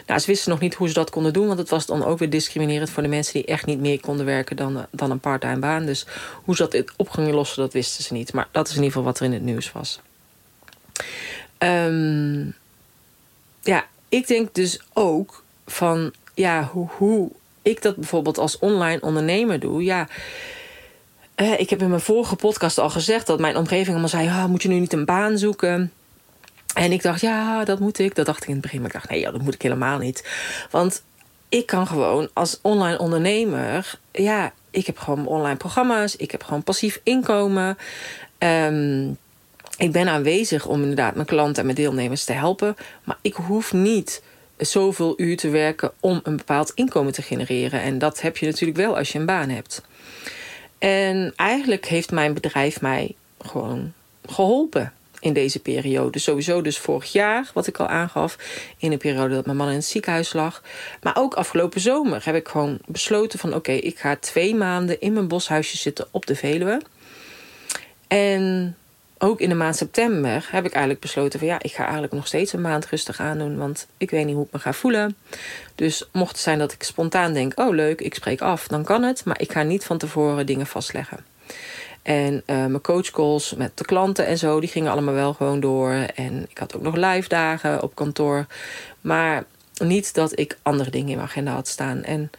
Nou, 0.05 0.19
ze 0.19 0.25
wisten 0.27 0.51
nog 0.51 0.59
niet 0.59 0.73
hoe 0.73 0.87
ze 0.87 0.93
dat 0.93 1.09
konden 1.09 1.33
doen, 1.33 1.47
want 1.47 1.59
het 1.59 1.69
was 1.69 1.85
dan 1.85 2.03
ook 2.03 2.19
weer 2.19 2.29
discriminerend 2.29 2.89
voor 2.89 3.03
de 3.03 3.09
mensen 3.09 3.33
die 3.33 3.45
echt 3.45 3.65
niet 3.65 3.79
meer 3.79 3.99
konden 3.99 4.25
werken 4.25 4.55
dan, 4.55 4.85
dan 4.91 5.11
een 5.11 5.19
part-time 5.19 5.59
baan. 5.59 5.85
Dus 5.85 6.05
hoe 6.43 6.55
ze 6.55 6.67
dat 6.67 6.91
op 6.95 7.09
gingen 7.09 7.33
lossen, 7.33 7.61
dat 7.61 7.73
wisten 7.73 8.03
ze 8.03 8.13
niet. 8.13 8.33
Maar 8.33 8.47
dat 8.51 8.67
is 8.67 8.75
in 8.75 8.83
ieder 8.83 8.91
geval 8.91 9.07
wat 9.07 9.19
er 9.19 9.25
in 9.25 9.33
het 9.33 9.43
nieuws 9.43 9.71
was. 9.71 9.99
Um, 11.59 12.55
ja, 13.61 13.85
ik 14.09 14.27
denk 14.27 14.53
dus 14.53 14.79
ook 14.93 15.43
van 15.65 16.13
ja, 16.33 16.69
hoe, 16.71 16.87
hoe 16.97 17.31
ik 17.61 17.81
dat 17.81 17.95
bijvoorbeeld 17.95 18.37
als 18.37 18.59
online 18.59 19.01
ondernemer 19.01 19.59
doe. 19.59 19.83
Ja, 19.83 20.07
eh, 21.35 21.59
ik 21.59 21.69
heb 21.69 21.81
in 21.81 21.89
mijn 21.89 22.01
vorige 22.01 22.35
podcast 22.35 22.77
al 22.77 22.89
gezegd 22.89 23.27
dat 23.27 23.39
mijn 23.39 23.57
omgeving 23.57 23.89
allemaal 23.89 24.07
zei: 24.07 24.27
ah, 24.27 24.45
moet 24.45 24.61
je 24.61 24.69
nu 24.69 24.79
niet 24.79 24.93
een 24.93 25.05
baan 25.05 25.37
zoeken? 25.37 25.91
En 26.77 26.91
ik 26.91 27.01
dacht, 27.01 27.21
ja, 27.21 27.63
dat 27.63 27.79
moet 27.79 27.99
ik. 27.99 28.15
Dat 28.15 28.25
dacht 28.25 28.41
ik 28.41 28.47
in 28.47 28.53
het 28.53 28.61
begin. 28.61 28.77
Maar 28.79 28.87
ik 28.87 28.93
dacht, 28.93 29.09
nee, 29.09 29.23
dat 29.23 29.41
moet 29.41 29.53
ik 29.53 29.61
helemaal 29.61 29.97
niet. 29.97 30.27
Want 30.71 31.03
ik 31.49 31.65
kan 31.65 31.87
gewoon 31.87 32.29
als 32.33 32.59
online 32.61 32.99
ondernemer, 32.99 33.99
ja, 34.11 34.53
ik 34.71 34.85
heb 34.85 34.97
gewoon 34.97 35.27
online 35.27 35.57
programma's, 35.57 36.15
ik 36.15 36.31
heb 36.31 36.43
gewoon 36.43 36.63
passief 36.63 36.99
inkomen. 37.03 37.77
Um, 38.39 39.17
ik 39.77 39.91
ben 39.91 40.07
aanwezig 40.07 40.65
om 40.65 40.81
inderdaad 40.81 41.15
mijn 41.15 41.27
klanten 41.27 41.57
en 41.57 41.63
mijn 41.63 41.77
deelnemers 41.77 42.23
te 42.23 42.33
helpen. 42.33 42.75
Maar 43.03 43.17
ik 43.21 43.33
hoef 43.33 43.73
niet 43.73 44.23
zoveel 44.57 45.13
uur 45.17 45.37
te 45.37 45.49
werken 45.49 45.91
om 45.99 46.19
een 46.23 46.37
bepaald 46.37 46.71
inkomen 46.75 47.13
te 47.13 47.21
genereren. 47.21 47.81
En 47.81 47.97
dat 47.97 48.21
heb 48.21 48.37
je 48.37 48.45
natuurlijk 48.45 48.77
wel 48.77 48.97
als 48.97 49.11
je 49.11 49.19
een 49.19 49.25
baan 49.25 49.49
hebt. 49.49 49.81
En 50.77 51.33
eigenlijk 51.35 51.85
heeft 51.85 52.11
mijn 52.11 52.33
bedrijf 52.33 52.81
mij 52.81 53.15
gewoon 53.39 53.93
geholpen 54.25 54.93
in 55.19 55.33
deze 55.33 55.59
periode. 55.59 56.19
Sowieso 56.19 56.61
dus 56.61 56.77
vorig 56.77 57.11
jaar, 57.11 57.51
wat 57.53 57.67
ik 57.67 57.77
al 57.77 57.87
aangaf, 57.87 58.37
in 58.77 58.91
een 58.91 58.97
periode 58.97 59.35
dat 59.35 59.45
mijn 59.45 59.57
man 59.57 59.69
in 59.69 59.75
het 59.75 59.85
ziekenhuis 59.85 60.33
lag. 60.33 60.61
Maar 61.01 61.15
ook 61.17 61.33
afgelopen 61.33 61.81
zomer 61.81 62.25
heb 62.25 62.35
ik 62.35 62.47
gewoon 62.47 62.79
besloten 62.85 63.39
van 63.39 63.53
oké, 63.53 63.71
ik 63.71 63.99
ga 63.99 64.15
twee 64.15 64.55
maanden 64.55 65.01
in 65.01 65.13
mijn 65.13 65.27
boshuisje 65.27 65.77
zitten 65.77 66.07
op 66.11 66.25
de 66.25 66.35
Veluwe. 66.35 66.81
En 68.07 68.75
ook 69.17 69.39
in 69.39 69.49
de 69.49 69.55
maand 69.55 69.75
september 69.75 70.47
heb 70.51 70.65
ik 70.65 70.71
eigenlijk 70.71 71.01
besloten 71.01 71.39
van 71.39 71.47
ja, 71.47 71.59
ik 71.61 71.71
ga 71.71 71.83
eigenlijk 71.83 72.13
nog 72.13 72.27
steeds 72.27 72.53
een 72.53 72.61
maand 72.61 72.85
rustig 72.85 73.19
aandoen, 73.19 73.57
want 73.57 73.87
ik 73.97 74.09
weet 74.09 74.25
niet 74.25 74.35
hoe 74.35 74.45
ik 74.45 74.51
me 74.51 74.59
ga 74.59 74.73
voelen. 74.73 75.17
Dus 75.75 76.09
mocht 76.11 76.31
het 76.31 76.39
zijn 76.39 76.59
dat 76.59 76.71
ik 76.71 76.83
spontaan 76.83 77.33
denk, 77.33 77.59
oh 77.59 77.75
leuk, 77.75 78.01
ik 78.01 78.15
spreek 78.15 78.41
af, 78.41 78.67
dan 78.67 78.83
kan 78.83 79.03
het, 79.03 79.25
maar 79.25 79.41
ik 79.41 79.51
ga 79.51 79.63
niet 79.63 79.85
van 79.85 79.97
tevoren 79.97 80.45
dingen 80.45 80.67
vastleggen. 80.67 81.25
En 82.07 82.33
uh, 82.33 82.55
mijn 82.55 82.81
coachcalls 82.81 83.53
met 83.53 83.77
de 83.77 83.85
klanten 83.85 84.25
en 84.25 84.37
zo, 84.37 84.59
die 84.59 84.69
gingen 84.69 84.91
allemaal 84.91 85.13
wel 85.13 85.33
gewoon 85.33 85.59
door. 85.59 85.91
En 86.15 86.45
ik 86.49 86.57
had 86.57 86.75
ook 86.75 86.81
nog 86.81 86.95
live 86.95 87.27
dagen 87.27 87.83
op 87.83 87.95
kantoor. 87.95 88.45
Maar 89.01 89.45
niet 89.77 90.13
dat 90.13 90.39
ik 90.39 90.57
andere 90.61 90.89
dingen 90.89 91.09
in 91.09 91.15
mijn 91.15 91.27
agenda 91.27 91.53
had 91.53 91.67
staan. 91.67 92.03
En 92.03 92.31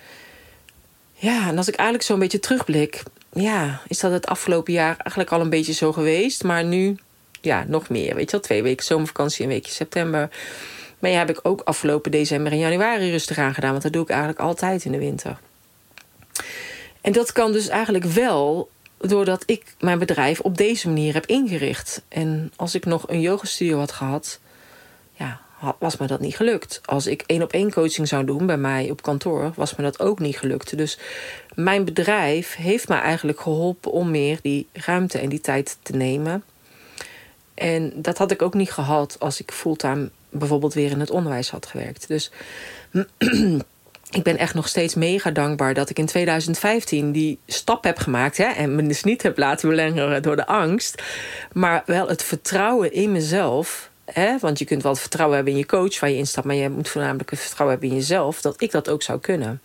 ja, 1.12 1.48
en 1.48 1.56
als 1.56 1.68
ik 1.68 1.74
eigenlijk 1.74 2.08
zo'n 2.08 2.18
beetje 2.18 2.40
terugblik, 2.40 3.02
ja, 3.32 3.80
is 3.88 3.98
dat 3.98 4.12
het 4.12 4.26
afgelopen 4.26 4.72
jaar 4.72 4.96
eigenlijk 4.96 5.32
al 5.32 5.40
een 5.40 5.50
beetje 5.50 5.72
zo 5.72 5.92
geweest. 5.92 6.44
Maar 6.44 6.64
nu, 6.64 6.96
ja, 7.40 7.64
nog 7.66 7.88
meer. 7.88 8.14
Weet 8.14 8.30
je 8.30 8.36
wel, 8.36 8.40
twee 8.40 8.62
weken 8.62 8.84
zomervakantie, 8.84 9.42
een 9.42 9.50
weekje 9.50 9.72
september. 9.72 10.30
Maar 10.98 11.10
ja, 11.10 11.18
heb 11.18 11.30
ik 11.30 11.40
ook 11.42 11.60
afgelopen 11.60 12.10
december 12.10 12.52
en 12.52 12.58
januari 12.58 13.10
rustig 13.10 13.38
aan 13.38 13.54
gedaan. 13.54 13.70
Want 13.70 13.82
dat 13.82 13.92
doe 13.92 14.02
ik 14.02 14.10
eigenlijk 14.10 14.40
altijd 14.40 14.84
in 14.84 14.92
de 14.92 14.98
winter. 14.98 15.38
En 17.00 17.12
dat 17.12 17.32
kan 17.32 17.52
dus 17.52 17.68
eigenlijk 17.68 18.04
wel 18.04 18.68
doordat 18.98 19.42
ik 19.46 19.74
mijn 19.80 19.98
bedrijf 19.98 20.40
op 20.40 20.56
deze 20.56 20.88
manier 20.88 21.14
heb 21.14 21.26
ingericht. 21.26 22.02
En 22.08 22.52
als 22.56 22.74
ik 22.74 22.84
nog 22.84 23.08
een 23.08 23.20
yogastudio 23.20 23.78
had 23.78 23.92
gehad, 23.92 24.40
ja, 25.12 25.40
was 25.78 25.96
me 25.96 26.06
dat 26.06 26.20
niet 26.20 26.36
gelukt. 26.36 26.80
Als 26.84 27.06
ik 27.06 27.22
één 27.26 27.42
op 27.42 27.52
één 27.52 27.72
coaching 27.72 28.08
zou 28.08 28.24
doen 28.24 28.46
bij 28.46 28.56
mij 28.56 28.90
op 28.90 29.02
kantoor, 29.02 29.52
was 29.54 29.74
me 29.76 29.82
dat 29.82 30.00
ook 30.00 30.18
niet 30.18 30.38
gelukt. 30.38 30.76
Dus 30.76 30.98
mijn 31.54 31.84
bedrijf 31.84 32.54
heeft 32.54 32.88
me 32.88 32.94
eigenlijk 32.94 33.40
geholpen 33.40 33.92
om 33.92 34.10
meer 34.10 34.38
die 34.42 34.66
ruimte 34.72 35.18
en 35.18 35.28
die 35.28 35.40
tijd 35.40 35.76
te 35.82 35.92
nemen. 35.92 36.44
En 37.54 37.92
dat 37.94 38.18
had 38.18 38.30
ik 38.30 38.42
ook 38.42 38.54
niet 38.54 38.70
gehad 38.70 39.16
als 39.18 39.40
ik 39.40 39.52
fulltime 39.52 40.10
bijvoorbeeld 40.30 40.74
weer 40.74 40.90
in 40.90 41.00
het 41.00 41.10
onderwijs 41.10 41.50
had 41.50 41.66
gewerkt. 41.66 42.08
Dus 42.08 42.30
ik 44.10 44.22
ben 44.22 44.38
echt 44.38 44.54
nog 44.54 44.68
steeds 44.68 44.94
mega 44.94 45.30
dankbaar 45.30 45.74
dat 45.74 45.90
ik 45.90 45.98
in 45.98 46.06
2015 46.06 47.12
die 47.12 47.38
stap 47.46 47.84
heb 47.84 47.98
gemaakt. 47.98 48.36
Hè, 48.36 48.44
en 48.44 48.74
me 48.74 48.86
dus 48.86 49.04
niet 49.04 49.22
heb 49.22 49.38
laten 49.38 49.68
belemmeren 49.68 50.22
door 50.22 50.36
de 50.36 50.46
angst. 50.46 51.02
Maar 51.52 51.82
wel 51.86 52.08
het 52.08 52.22
vertrouwen 52.22 52.92
in 52.92 53.12
mezelf. 53.12 53.90
Hè, 54.04 54.38
want 54.38 54.58
je 54.58 54.64
kunt 54.64 54.82
wel 54.82 54.92
het 54.92 55.00
vertrouwen 55.00 55.36
hebben 55.36 55.54
in 55.54 55.58
je 55.58 55.66
coach 55.66 56.00
waar 56.00 56.10
je 56.10 56.16
instapt. 56.16 56.46
Maar 56.46 56.56
je 56.56 56.70
moet 56.70 56.88
voornamelijk 56.88 57.30
het 57.30 57.40
vertrouwen 57.40 57.78
hebben 57.78 57.96
in 57.96 58.00
jezelf. 58.02 58.40
Dat 58.40 58.62
ik 58.62 58.70
dat 58.70 58.88
ook 58.88 59.02
zou 59.02 59.20
kunnen. 59.20 59.60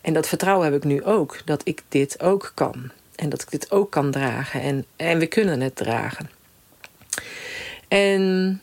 En 0.00 0.12
dat 0.12 0.28
vertrouwen 0.28 0.64
heb 0.64 0.74
ik 0.74 0.84
nu 0.84 1.04
ook. 1.04 1.40
Dat 1.44 1.60
ik 1.64 1.82
dit 1.88 2.22
ook 2.22 2.52
kan. 2.54 2.90
En 3.14 3.28
dat 3.28 3.42
ik 3.42 3.50
dit 3.50 3.70
ook 3.70 3.90
kan 3.90 4.10
dragen. 4.10 4.60
En, 4.60 4.84
en 4.96 5.18
we 5.18 5.26
kunnen 5.26 5.60
het 5.60 5.76
dragen. 5.76 6.30
En 7.88 8.60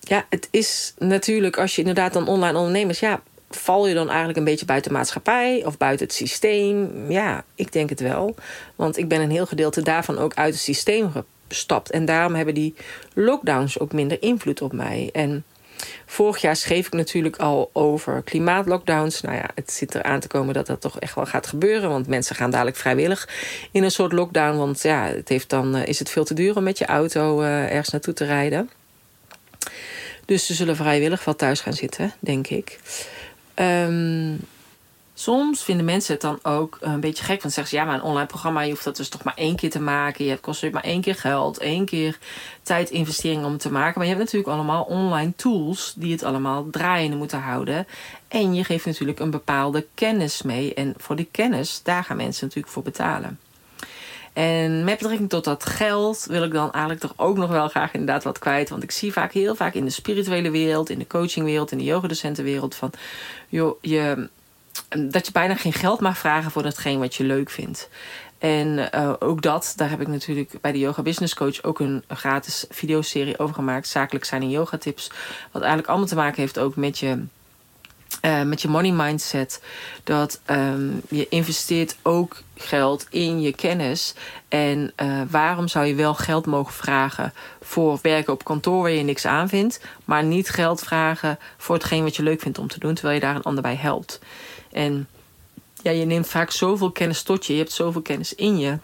ja, 0.00 0.26
het 0.28 0.48
is 0.50 0.94
natuurlijk 0.98 1.56
als 1.58 1.74
je 1.74 1.80
inderdaad 1.80 2.12
dan 2.12 2.28
online 2.28 2.58
ondernemers... 2.58 3.00
ja, 3.00 3.22
val 3.56 3.88
je 3.88 3.94
dan 3.94 4.08
eigenlijk 4.08 4.38
een 4.38 4.44
beetje 4.44 4.66
buiten 4.66 4.90
de 4.90 4.96
maatschappij 4.96 5.64
of 5.64 5.76
buiten 5.76 6.06
het 6.06 6.14
systeem? 6.14 6.90
Ja, 7.08 7.44
ik 7.54 7.72
denk 7.72 7.90
het 7.90 8.00
wel. 8.00 8.34
Want 8.76 8.96
ik 8.96 9.08
ben 9.08 9.20
een 9.20 9.30
heel 9.30 9.46
gedeelte 9.46 9.82
daarvan 9.82 10.18
ook 10.18 10.34
uit 10.34 10.54
het 10.54 10.62
systeem 10.62 11.10
gestapt. 11.48 11.90
En 11.90 12.04
daarom 12.04 12.34
hebben 12.34 12.54
die 12.54 12.74
lockdowns 13.14 13.78
ook 13.78 13.92
minder 13.92 14.22
invloed 14.22 14.62
op 14.62 14.72
mij. 14.72 15.10
En 15.12 15.44
vorig 16.06 16.40
jaar 16.40 16.56
schreef 16.56 16.86
ik 16.86 16.92
natuurlijk 16.92 17.36
al 17.36 17.70
over 17.72 18.22
klimaatlockdowns. 18.22 19.20
Nou 19.20 19.36
ja, 19.36 19.46
het 19.54 19.72
zit 19.72 19.94
eraan 19.94 20.20
te 20.20 20.28
komen 20.28 20.54
dat 20.54 20.66
dat 20.66 20.80
toch 20.80 20.98
echt 20.98 21.14
wel 21.14 21.26
gaat 21.26 21.46
gebeuren. 21.46 21.88
Want 21.88 22.06
mensen 22.06 22.36
gaan 22.36 22.50
dadelijk 22.50 22.76
vrijwillig 22.76 23.28
in 23.70 23.82
een 23.82 23.90
soort 23.90 24.12
lockdown. 24.12 24.56
Want 24.56 24.82
ja, 24.82 25.06
het 25.06 25.28
heeft 25.28 25.48
dan, 25.48 25.76
eh, 25.76 25.86
is 25.86 25.98
het 25.98 26.10
veel 26.10 26.24
te 26.24 26.34
duur 26.34 26.56
om 26.56 26.62
met 26.62 26.78
je 26.78 26.86
auto 26.86 27.42
uh, 27.42 27.62
ergens 27.64 27.90
naartoe 27.90 28.14
te 28.14 28.24
rijden. 28.24 28.70
Dus 30.24 30.46
ze 30.46 30.54
zullen 30.54 30.76
vrijwillig 30.76 31.24
wel 31.24 31.36
thuis 31.36 31.60
gaan 31.60 31.72
zitten, 31.72 32.12
denk 32.18 32.46
ik. 32.48 32.78
Um, 33.54 34.40
soms 35.14 35.64
vinden 35.64 35.84
mensen 35.84 36.12
het 36.12 36.22
dan 36.22 36.38
ook 36.42 36.78
een 36.80 37.00
beetje 37.00 37.24
gek. 37.24 37.42
Want 37.42 37.54
zeggen 37.54 37.72
ze, 37.72 37.80
ja, 37.80 37.84
maar 37.84 37.94
een 37.94 38.02
online 38.02 38.26
programma, 38.26 38.60
je 38.60 38.70
hoeft 38.70 38.84
dat 38.84 38.96
dus 38.96 39.08
toch 39.08 39.22
maar 39.22 39.34
één 39.36 39.56
keer 39.56 39.70
te 39.70 39.80
maken. 39.80 40.24
Je 40.24 40.30
hebt 40.30 40.42
kost 40.42 40.70
maar 40.70 40.84
één 40.84 41.00
keer 41.00 41.14
geld, 41.14 41.58
één 41.58 41.84
keer 41.84 42.18
tijd, 42.62 42.90
investering 42.90 43.44
om 43.44 43.52
het 43.52 43.60
te 43.60 43.72
maken. 43.72 43.98
Maar 43.98 44.08
je 44.08 44.14
hebt 44.14 44.24
natuurlijk 44.24 44.52
allemaal 44.52 44.82
online 44.82 45.32
tools 45.36 45.92
die 45.96 46.12
het 46.12 46.22
allemaal 46.22 46.66
draaiende 46.70 47.16
moeten 47.16 47.40
houden. 47.40 47.86
En 48.28 48.54
je 48.54 48.64
geeft 48.64 48.86
natuurlijk 48.86 49.18
een 49.18 49.30
bepaalde 49.30 49.86
kennis 49.94 50.42
mee. 50.42 50.74
En 50.74 50.94
voor 50.96 51.16
die 51.16 51.28
kennis, 51.30 51.80
daar 51.82 52.04
gaan 52.04 52.16
mensen 52.16 52.46
natuurlijk 52.46 52.72
voor 52.72 52.82
betalen. 52.82 53.38
En 54.32 54.84
met 54.84 54.98
betrekking 54.98 55.28
tot 55.28 55.44
dat 55.44 55.66
geld 55.66 56.26
wil 56.28 56.42
ik 56.42 56.52
dan 56.52 56.72
eigenlijk 56.72 57.00
toch 57.00 57.14
ook 57.16 57.36
nog 57.36 57.50
wel 57.50 57.68
graag 57.68 57.92
inderdaad 57.92 58.24
wat 58.24 58.38
kwijt. 58.38 58.68
Want 58.68 58.82
ik 58.82 58.90
zie 58.90 59.12
vaak 59.12 59.32
heel 59.32 59.54
vaak 59.54 59.74
in 59.74 59.84
de 59.84 59.90
spirituele 59.90 60.50
wereld, 60.50 60.90
in 60.90 60.98
de 60.98 61.06
coachingwereld, 61.06 61.72
in 61.72 61.78
de 61.78 61.84
yogadocentenwereld 61.84 62.74
van 62.74 62.92
joh, 63.48 63.78
je, 63.80 64.28
dat 64.98 65.26
je 65.26 65.32
bijna 65.32 65.54
geen 65.54 65.72
geld 65.72 66.00
mag 66.00 66.18
vragen 66.18 66.50
voor 66.50 66.62
datgene 66.62 66.98
wat 66.98 67.14
je 67.14 67.24
leuk 67.24 67.50
vindt. 67.50 67.88
En 68.38 68.90
uh, 68.94 69.12
ook 69.18 69.42
dat, 69.42 69.72
daar 69.76 69.90
heb 69.90 70.00
ik 70.00 70.08
natuurlijk 70.08 70.54
bij 70.60 70.72
de 70.72 70.78
Yoga 70.78 71.02
Business 71.02 71.34
Coach 71.34 71.62
ook 71.62 71.80
een 71.80 72.04
gratis 72.08 72.64
videoserie 72.70 73.38
over 73.38 73.54
gemaakt. 73.54 73.88
Zakelijk 73.88 74.24
zijn 74.24 74.42
in 74.42 74.50
yoga 74.50 74.78
tips. 74.78 75.10
Wat 75.50 75.62
eigenlijk 75.62 75.88
allemaal 75.88 76.08
te 76.08 76.14
maken 76.14 76.40
heeft 76.40 76.58
ook 76.58 76.76
met 76.76 76.98
je 76.98 77.24
uh, 78.24 78.42
met 78.42 78.62
je 78.62 78.68
money 78.68 78.90
mindset. 78.92 79.62
Dat 80.04 80.40
um, 80.50 81.02
je 81.08 81.28
investeert 81.28 81.96
ook 82.02 82.42
geld 82.62 83.06
in 83.10 83.40
je 83.40 83.52
kennis. 83.54 84.14
En 84.48 84.92
uh, 85.02 85.22
waarom 85.30 85.68
zou 85.68 85.86
je 85.86 85.94
wel 85.94 86.14
geld 86.14 86.46
mogen 86.46 86.74
vragen 86.74 87.32
voor 87.60 87.98
werken 88.02 88.32
op 88.32 88.44
kantoor 88.44 88.82
waar 88.82 88.90
je 88.90 89.02
niks 89.02 89.26
aan 89.26 89.48
vindt, 89.48 89.80
maar 90.04 90.24
niet 90.24 90.48
geld 90.48 90.80
vragen 90.80 91.38
voor 91.56 91.74
hetgeen 91.74 92.02
wat 92.02 92.16
je 92.16 92.22
leuk 92.22 92.40
vindt 92.40 92.58
om 92.58 92.68
te 92.68 92.78
doen, 92.78 92.94
terwijl 92.94 93.14
je 93.14 93.20
daar 93.20 93.34
een 93.34 93.42
ander 93.42 93.62
bij 93.62 93.76
helpt. 93.76 94.20
En 94.72 95.08
ja, 95.82 95.90
je 95.90 96.04
neemt 96.04 96.28
vaak 96.28 96.50
zoveel 96.50 96.90
kennis 96.90 97.22
tot 97.22 97.46
je, 97.46 97.52
je 97.52 97.58
hebt 97.58 97.72
zoveel 97.72 98.02
kennis 98.02 98.34
in 98.34 98.58
je. 98.58 98.78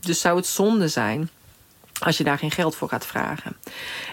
Dus 0.00 0.20
zou 0.20 0.36
het 0.36 0.46
zonde 0.46 0.88
zijn 0.88 1.30
als 1.98 2.18
je 2.18 2.24
daar 2.24 2.38
geen 2.38 2.50
geld 2.50 2.76
voor 2.76 2.88
gaat 2.88 3.06
vragen. 3.06 3.56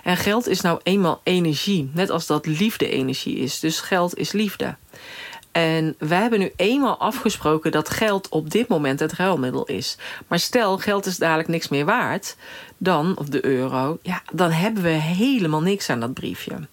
En 0.04 0.17
geld 0.17 0.47
is 0.47 0.62
nou 0.62 0.80
eenmaal 0.84 1.21
energie. 1.23 1.89
Net 1.93 2.10
als 2.10 2.26
dat 2.28 2.45
liefde 2.45 2.89
energie 2.89 3.38
is. 3.38 3.60
Dus 3.60 3.80
geld 3.80 4.17
is 4.17 4.32
liefde. 4.32 4.76
En 5.53 5.95
wij 5.97 6.21
hebben 6.21 6.39
nu 6.39 6.51
eenmaal 6.55 6.97
afgesproken 6.97 7.71
dat 7.71 7.89
geld 7.89 8.29
op 8.29 8.49
dit 8.49 8.67
moment 8.67 8.99
het 8.99 9.13
ruilmiddel 9.13 9.65
is. 9.65 9.97
Maar 10.27 10.39
stel, 10.39 10.77
geld 10.77 11.05
is 11.05 11.17
dadelijk 11.17 11.47
niks 11.47 11.67
meer 11.67 11.85
waard 11.85 12.35
dan, 12.77 13.17
of 13.17 13.25
de 13.27 13.45
euro, 13.45 13.97
ja, 14.01 14.21
dan 14.31 14.51
hebben 14.51 14.83
we 14.83 14.89
helemaal 14.89 15.61
niks 15.61 15.89
aan 15.89 15.99
dat 15.99 16.13
briefje. 16.13 16.67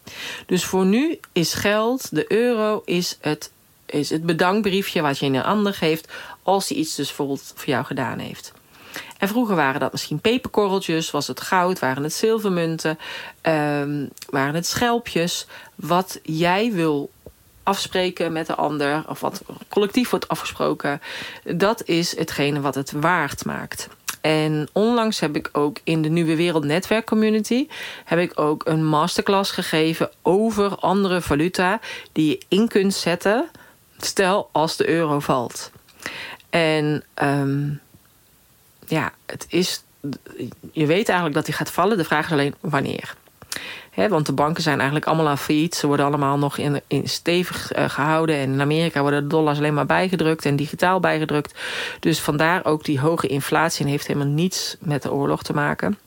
Dus 0.47 0.65
voor 0.65 0.85
nu 0.85 1.19
is 1.33 1.55
geld, 1.55 2.15
de 2.15 2.33
euro, 2.33 2.83
is 2.85 3.19
het, 3.21 3.53
is 3.87 4.11
het 4.11 4.27
bedankbriefje 4.27 5.01
wat 5.03 5.19
je 5.19 5.27
een 5.27 5.43
ander 5.43 5.75
geeft 5.75 6.13
als 6.43 6.69
hij 6.69 6.79
iets 6.79 6.95
dus 6.95 7.07
bijvoorbeeld 7.07 7.53
voor 7.55 7.69
jou 7.69 7.85
gedaan 7.85 8.19
heeft. 8.19 8.53
En 9.19 9.29
vroeger 9.29 9.57
waren 9.57 9.81
dat 9.81 9.93
misschien 9.93 10.21
peperkorreltjes, 10.21 11.11
was 11.11 11.27
het 11.27 11.41
goud, 11.41 11.79
waren 11.79 12.03
het 12.03 12.13
zilvermunten, 12.13 12.99
um, 13.43 14.11
waren 14.31 14.55
het 14.55 14.67
schelpjes. 14.67 15.47
Wat 15.75 16.21
jij 16.23 16.73
wil 16.73 17.11
afspreken 17.71 18.33
met 18.33 18.47
de 18.47 18.55
ander, 18.55 19.05
of 19.09 19.21
wat 19.21 19.43
collectief 19.69 20.11
wordt 20.11 20.29
afgesproken, 20.29 21.01
dat 21.45 21.83
is 21.85 22.17
hetgene 22.17 22.61
wat 22.61 22.75
het 22.75 22.93
waard 22.93 23.45
maakt. 23.45 23.89
En 24.21 24.69
onlangs 24.73 25.21
heb 25.21 25.37
ik 25.37 25.49
ook 25.53 25.81
in 25.85 26.03
de 26.03 26.09
Nieuwe 26.09 26.37
Wereld 26.37 26.65
Netwerk 26.65 27.07
Community... 27.07 27.69
heb 28.05 28.19
ik 28.19 28.41
ook 28.41 28.67
een 28.67 28.87
masterclass 28.87 29.51
gegeven 29.51 30.11
over 30.23 30.75
andere 30.77 31.21
valuta... 31.21 31.81
die 32.13 32.29
je 32.29 32.41
in 32.49 32.69
kunt 32.69 32.95
zetten, 32.95 33.49
stel 33.99 34.49
als 34.53 34.77
de 34.77 34.89
euro 34.89 35.21
valt. 35.21 35.71
En 36.51 37.05
um, 37.23 37.81
ja, 38.87 39.13
het 39.27 39.47
is... 39.49 39.83
Je 40.73 40.87
weet 40.87 41.09
eigenlijk 41.09 41.35
dat 41.35 41.45
die 41.45 41.55
gaat 41.55 41.71
vallen. 41.71 41.97
De 41.97 42.05
vraag 42.05 42.27
is 42.27 42.33
alleen 42.33 42.55
wanneer 42.61 43.15
want 44.09 44.27
de 44.27 44.33
banken 44.33 44.63
zijn 44.63 44.77
eigenlijk 44.77 45.07
allemaal 45.07 45.29
aan 45.29 45.39
failliet. 45.39 45.75
Ze 45.75 45.87
worden 45.87 46.07
allemaal 46.07 46.39
nog 46.39 46.59
in, 46.59 46.81
in 46.87 47.09
stevig 47.09 47.77
uh, 47.77 47.89
gehouden. 47.89 48.37
En 48.37 48.53
in 48.53 48.61
Amerika 48.61 49.01
worden 49.01 49.23
de 49.23 49.29
dollars 49.29 49.59
alleen 49.59 49.75
maar 49.75 49.87
bijgedrukt 49.87 50.45
en 50.45 50.57
digitaal 50.57 51.01
bijgedrukt. 51.01 51.55
Dus 52.01 52.21
vandaar 52.21 52.65
ook 52.65 52.85
die 52.85 53.01
hoge 53.01 53.27
inflatie 53.27 53.85
en 53.85 53.91
heeft 53.91 54.07
helemaal 54.07 54.29
niets 54.29 54.77
met 54.81 55.03
de 55.03 55.13
oorlog 55.13 55.43
te 55.43 55.53
maken. 55.53 55.99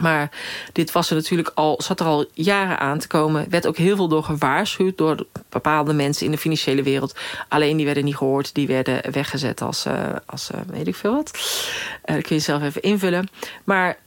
Maar 0.00 0.30
dit 0.72 0.92
was 0.92 1.10
er 1.10 1.16
natuurlijk 1.16 1.50
al, 1.54 1.80
zat 1.82 2.00
er 2.00 2.06
al 2.06 2.26
jaren 2.32 2.78
aan 2.78 2.98
te 2.98 3.06
komen. 3.06 3.46
werd 3.50 3.66
ook 3.66 3.76
heel 3.76 3.96
veel 3.96 4.08
door 4.08 4.22
gewaarschuwd 4.22 4.98
door 4.98 5.26
bepaalde 5.48 5.92
mensen 5.92 6.26
in 6.26 6.32
de 6.32 6.38
financiële 6.38 6.82
wereld. 6.82 7.14
Alleen 7.48 7.76
die 7.76 7.86
werden 7.86 8.04
niet 8.04 8.16
gehoord, 8.16 8.54
die 8.54 8.66
werden 8.66 9.12
weggezet 9.12 9.62
als, 9.62 9.86
uh, 9.86 9.94
als 10.26 10.50
uh, 10.54 10.60
weet 10.66 10.86
ik 10.86 10.94
veel 10.94 11.14
wat. 11.14 11.30
Dat 12.04 12.22
kun 12.22 12.36
je 12.36 12.42
zelf 12.42 12.62
even 12.62 12.82
invullen. 12.82 13.28
Maar 13.64 13.98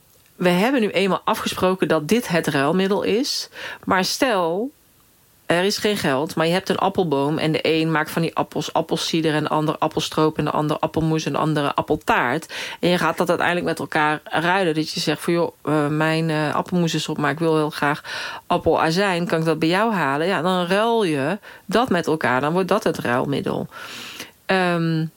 we 0.43 0.49
hebben 0.49 0.81
nu 0.81 0.89
eenmaal 0.89 1.21
afgesproken 1.23 1.87
dat 1.87 2.07
dit 2.07 2.27
het 2.27 2.47
ruilmiddel 2.47 3.03
is. 3.03 3.49
Maar 3.83 4.05
stel, 4.05 4.71
er 5.45 5.63
is 5.63 5.77
geen 5.77 5.97
geld, 5.97 6.35
maar 6.35 6.45
je 6.45 6.51
hebt 6.51 6.69
een 6.69 6.77
appelboom... 6.77 7.37
en 7.37 7.51
de 7.51 7.59
een 7.61 7.91
maakt 7.91 8.11
van 8.11 8.21
die 8.21 8.35
appels 8.35 8.73
appelsieder... 8.73 9.33
en 9.33 9.43
de 9.43 9.49
ander 9.49 9.77
appelstroop 9.77 10.37
en 10.37 10.45
de 10.45 10.51
ander 10.51 10.79
appelmoes 10.79 11.25
en 11.25 11.31
de 11.31 11.37
andere 11.37 11.75
appeltaart. 11.75 12.53
En 12.79 12.89
je 12.89 12.97
gaat 12.97 13.17
dat 13.17 13.29
uiteindelijk 13.29 13.67
met 13.67 13.79
elkaar 13.79 14.21
ruilen. 14.23 14.73
Dat 14.73 14.91
je 14.91 14.99
zegt 14.99 15.21
van 15.21 15.33
joh, 15.33 15.51
uh, 15.65 15.87
mijn 15.87 16.29
uh, 16.29 16.55
appelmoes 16.55 16.93
is 16.93 17.07
op... 17.07 17.17
maar 17.17 17.31
ik 17.31 17.39
wil 17.39 17.55
heel 17.55 17.69
graag 17.69 18.03
appelazijn. 18.47 19.27
Kan 19.27 19.39
ik 19.39 19.45
dat 19.45 19.59
bij 19.59 19.69
jou 19.69 19.93
halen? 19.93 20.27
Ja, 20.27 20.41
dan 20.41 20.65
ruil 20.65 21.03
je 21.03 21.37
dat 21.65 21.89
met 21.89 22.07
elkaar. 22.07 22.41
Dan 22.41 22.53
wordt 22.53 22.67
dat 22.67 22.83
het 22.83 22.97
ruilmiddel. 22.97 23.67
Um, 24.45 25.11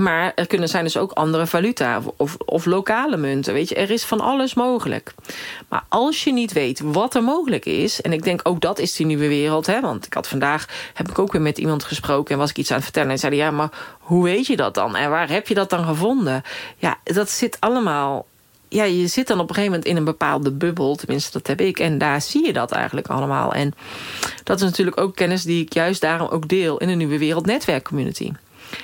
maar 0.00 0.32
er 0.34 0.46
kunnen 0.46 0.68
zijn 0.68 0.84
dus 0.84 0.96
ook 0.96 1.12
andere 1.12 1.46
valuta 1.46 2.02
of, 2.16 2.36
of, 2.44 2.64
lokale 2.64 3.16
munten. 3.16 3.52
Weet 3.52 3.68
je, 3.68 3.74
er 3.74 3.90
is 3.90 4.04
van 4.04 4.20
alles 4.20 4.54
mogelijk. 4.54 5.14
Maar 5.68 5.84
als 5.88 6.24
je 6.24 6.32
niet 6.32 6.52
weet 6.52 6.80
wat 6.84 7.14
er 7.14 7.22
mogelijk 7.22 7.66
is... 7.66 8.00
en 8.00 8.12
ik 8.12 8.22
denk 8.22 8.40
ook 8.42 8.60
dat 8.60 8.78
is 8.78 8.94
die 8.94 9.06
nieuwe 9.06 9.28
wereld. 9.28 9.66
Hè, 9.66 9.80
want 9.80 10.06
ik 10.06 10.14
had 10.14 10.28
vandaag 10.28 10.68
heb 10.94 11.08
ik 11.08 11.18
ook 11.18 11.32
weer 11.32 11.42
met 11.42 11.58
iemand 11.58 11.84
gesproken... 11.84 12.34
en 12.34 12.40
was 12.40 12.50
ik 12.50 12.58
iets 12.58 12.70
aan 12.70 12.76
het 12.76 12.84
vertellen 12.84 13.10
en 13.10 13.18
zei 13.18 13.36
ja, 13.36 13.50
maar 13.50 13.70
hoe 13.98 14.24
weet 14.24 14.46
je 14.46 14.56
dat 14.56 14.74
dan? 14.74 14.96
En 14.96 15.10
waar 15.10 15.28
heb 15.28 15.48
je 15.48 15.54
dat 15.54 15.70
dan 15.70 15.84
gevonden? 15.84 16.42
Ja, 16.76 16.98
dat 17.04 17.30
zit 17.30 17.56
allemaal 17.60 18.26
ja, 18.70 18.84
je 18.84 19.06
zit 19.06 19.26
dan 19.26 19.40
op 19.40 19.48
een 19.48 19.54
gegeven 19.54 19.72
moment 19.72 19.88
in 19.90 19.96
een 19.96 20.04
bepaalde 20.04 20.50
bubbel. 20.50 20.96
Tenminste, 20.96 21.32
dat 21.32 21.46
heb 21.46 21.60
ik. 21.60 21.78
En 21.78 21.98
daar 21.98 22.22
zie 22.22 22.46
je 22.46 22.52
dat 22.52 22.72
eigenlijk 22.72 23.06
allemaal. 23.06 23.52
En 23.52 23.74
dat 24.44 24.56
is 24.56 24.64
natuurlijk 24.64 25.00
ook 25.00 25.16
kennis 25.16 25.42
die 25.42 25.62
ik 25.62 25.72
juist 25.72 26.00
daarom 26.00 26.28
ook 26.28 26.48
deel... 26.48 26.78
in 26.78 26.88
de 26.88 26.94
Nieuwe 26.94 27.18
Wereld 27.18 27.46
Netwerk 27.46 27.84
Community. 27.84 28.32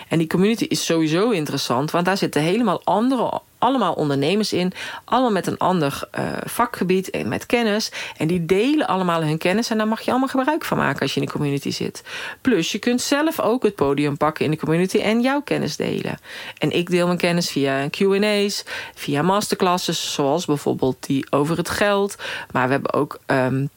En 0.08 0.18
die 0.18 0.26
community 0.26 0.64
is 0.64 0.84
sowieso 0.84 1.30
interessant, 1.30 1.90
want 1.90 2.04
daar 2.04 2.16
zitten 2.16 2.42
helemaal 2.42 2.80
andere, 2.84 3.40
allemaal 3.58 3.92
ondernemers 3.92 4.52
in. 4.52 4.72
Allemaal 5.04 5.30
met 5.30 5.46
een 5.46 5.58
ander 5.58 6.08
uh, 6.18 6.26
vakgebied 6.44 7.10
en 7.10 7.28
met 7.28 7.46
kennis. 7.46 7.92
En 8.16 8.26
die 8.26 8.46
delen 8.46 8.86
allemaal 8.86 9.22
hun 9.22 9.38
kennis 9.38 9.70
en 9.70 9.78
daar 9.78 9.88
mag 9.88 10.00
je 10.00 10.10
allemaal 10.10 10.28
gebruik 10.28 10.64
van 10.64 10.76
maken 10.76 11.00
als 11.00 11.14
je 11.14 11.20
in 11.20 11.26
de 11.26 11.32
community 11.32 11.70
zit. 11.70 12.02
Plus, 12.40 12.72
je 12.72 12.78
kunt 12.78 13.00
zelf 13.00 13.40
ook 13.40 13.62
het 13.62 13.74
podium 13.74 14.16
pakken 14.16 14.44
in 14.44 14.50
de 14.50 14.56
community 14.56 14.98
en 14.98 15.20
jouw 15.20 15.40
kennis 15.40 15.76
delen. 15.76 16.18
En 16.58 16.70
ik 16.70 16.90
deel 16.90 17.06
mijn 17.06 17.18
kennis 17.18 17.50
via 17.50 17.88
QA's, 17.88 18.64
via 18.94 19.22
masterclasses, 19.22 20.12
zoals 20.12 20.44
bijvoorbeeld 20.44 20.96
die 21.06 21.26
over 21.30 21.56
het 21.56 21.68
geld. 21.68 22.16
Maar 22.52 22.66
we 22.66 22.72
hebben 22.72 22.92
ook. 22.92 23.18
Um, 23.26 23.70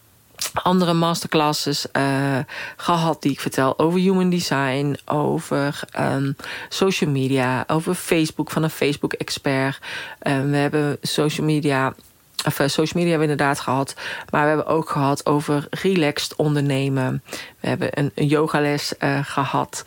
andere 0.53 0.93
masterclasses 0.93 1.85
uh, 1.93 2.37
gehad 2.77 3.21
die 3.21 3.31
ik 3.31 3.39
vertel 3.39 3.79
over 3.79 3.99
human 3.99 4.29
design, 4.29 4.97
over 5.05 5.79
um, 5.99 6.35
social 6.69 7.09
media, 7.09 7.63
over 7.67 7.93
Facebook 7.93 8.51
van 8.51 8.63
een 8.63 8.69
Facebook-expert. 8.69 9.79
Um, 10.21 10.51
we 10.51 10.57
hebben 10.57 10.97
social 11.01 11.45
media. 11.45 11.93
Of 12.45 12.59
uh, 12.59 12.67
social 12.67 13.01
media 13.01 13.09
hebben 13.09 13.27
we 13.27 13.31
inderdaad 13.33 13.59
gehad. 13.59 13.93
Maar 14.29 14.41
we 14.41 14.47
hebben 14.47 14.65
ook 14.67 14.89
gehad 14.89 15.25
over 15.25 15.67
relaxed 15.69 16.35
ondernemen. 16.35 17.23
We 17.59 17.67
hebben 17.67 17.89
een, 17.93 18.11
een 18.15 18.27
yogales 18.27 18.93
uh, 18.99 19.19
gehad. 19.23 19.85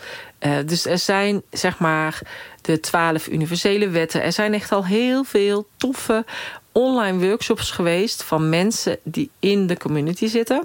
Dus 0.64 0.86
er 0.86 0.98
zijn 0.98 1.42
zeg 1.50 1.78
maar 1.78 2.20
de 2.60 2.80
twaalf 2.80 3.28
universele 3.28 3.88
wetten. 3.88 4.22
Er 4.22 4.32
zijn 4.32 4.54
echt 4.54 4.72
al 4.72 4.86
heel 4.86 5.24
veel 5.24 5.66
toffe 5.76 6.24
online 6.72 7.26
workshops 7.26 7.70
geweest 7.70 8.22
van 8.22 8.48
mensen 8.48 8.98
die 9.02 9.30
in 9.38 9.66
de 9.66 9.76
community 9.76 10.26
zitten. 10.26 10.62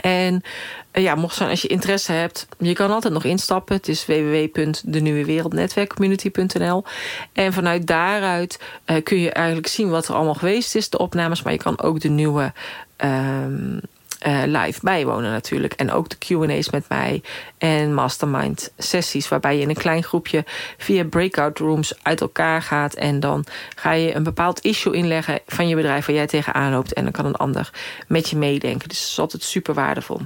En 0.00 0.42
eh, 0.90 1.02
ja, 1.02 1.14
mocht 1.14 1.36
zijn 1.36 1.50
als 1.50 1.62
je 1.62 1.68
interesse 1.68 2.12
hebt, 2.12 2.48
je 2.58 2.72
kan 2.72 2.90
altijd 2.90 3.12
nog 3.12 3.24
instappen. 3.24 3.76
Het 3.76 3.88
is 3.88 4.06
www.denieuwewereldnetwerkcommunity.nl. 4.06 6.84
En 7.32 7.52
vanuit 7.52 7.86
daaruit 7.86 8.60
uh, 8.86 8.96
kun 9.02 9.18
je 9.18 9.32
eigenlijk 9.32 9.66
zien 9.66 9.90
wat 9.90 10.08
er 10.08 10.14
allemaal 10.14 10.34
geweest 10.34 10.74
is, 10.74 10.90
de 10.90 10.98
opnames. 10.98 11.42
Maar 11.42 11.52
je 11.52 11.58
kan 11.58 11.80
ook 11.80 12.00
de 12.00 12.08
nieuwe 12.08 12.52
uh, 13.04 13.44
uh, 14.26 14.42
live 14.46 14.80
bijwonen 14.82 15.30
natuurlijk. 15.30 15.72
En 15.72 15.92
ook 15.92 16.08
de 16.08 16.16
Q&A's 16.18 16.70
met 16.70 16.88
mij 16.88 17.22
en 17.58 17.94
mastermind 17.94 18.72
sessies... 18.78 19.28
waarbij 19.28 19.56
je 19.56 19.62
in 19.62 19.68
een 19.68 19.74
klein 19.74 20.02
groepje 20.02 20.44
via 20.78 21.04
breakout 21.04 21.58
rooms 21.58 21.94
uit 22.02 22.20
elkaar 22.20 22.62
gaat... 22.62 22.94
en 22.94 23.20
dan 23.20 23.44
ga 23.76 23.92
je 23.92 24.14
een 24.14 24.22
bepaald 24.22 24.60
issue 24.60 24.94
inleggen 24.94 25.40
van 25.46 25.68
je 25.68 25.74
bedrijf... 25.74 26.06
waar 26.06 26.16
jij 26.16 26.26
tegenaan 26.26 26.72
loopt 26.72 26.92
en 26.92 27.02
dan 27.02 27.12
kan 27.12 27.24
een 27.24 27.36
ander 27.36 27.70
met 28.08 28.28
je 28.28 28.36
meedenken. 28.36 28.88
Dus 28.88 29.00
dat 29.00 29.08
is 29.08 29.18
altijd 29.18 29.42
super 29.42 29.74
waardevol. 29.74 30.20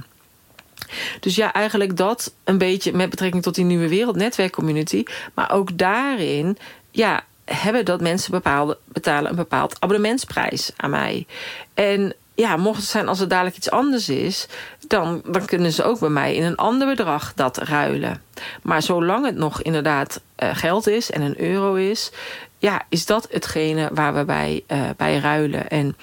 Dus 1.19 1.35
ja, 1.35 1.53
eigenlijk 1.53 1.97
dat 1.97 2.33
een 2.43 2.57
beetje 2.57 2.93
met 2.93 3.09
betrekking 3.09 3.43
tot 3.43 3.55
die 3.55 3.65
nieuwe 3.65 3.87
wereldnetwerkcommunity. 3.87 5.03
Maar 5.33 5.51
ook 5.51 5.77
daarin, 5.77 6.57
ja, 6.91 7.23
hebben 7.45 7.85
dat 7.85 8.01
mensen 8.01 8.31
bepaalde, 8.31 8.77
betalen 8.85 9.29
een 9.29 9.35
bepaald 9.35 9.75
abonnementsprijs 9.79 10.71
aan 10.75 10.89
mij. 10.89 11.25
En 11.73 12.15
ja, 12.35 12.57
mocht 12.57 12.79
het 12.79 12.89
zijn 12.89 13.07
als 13.07 13.19
het 13.19 13.29
dadelijk 13.29 13.55
iets 13.55 13.69
anders 13.69 14.09
is... 14.09 14.47
Dan, 14.87 15.21
dan 15.25 15.45
kunnen 15.45 15.71
ze 15.71 15.83
ook 15.83 15.99
bij 15.99 16.09
mij 16.09 16.35
in 16.35 16.43
een 16.43 16.55
ander 16.55 16.87
bedrag 16.87 17.33
dat 17.33 17.57
ruilen. 17.57 18.21
Maar 18.61 18.81
zolang 18.81 19.25
het 19.25 19.35
nog 19.35 19.61
inderdaad 19.61 20.21
uh, 20.43 20.49
geld 20.53 20.87
is 20.87 21.11
en 21.11 21.21
een 21.21 21.41
euro 21.41 21.73
is... 21.73 22.11
ja, 22.57 22.81
is 22.89 23.05
dat 23.05 23.27
hetgene 23.31 23.89
waar 23.93 24.13
we 24.13 24.25
bij, 24.25 24.63
uh, 24.67 24.89
bij 24.97 25.17
ruilen. 25.17 25.69
En 25.69 25.97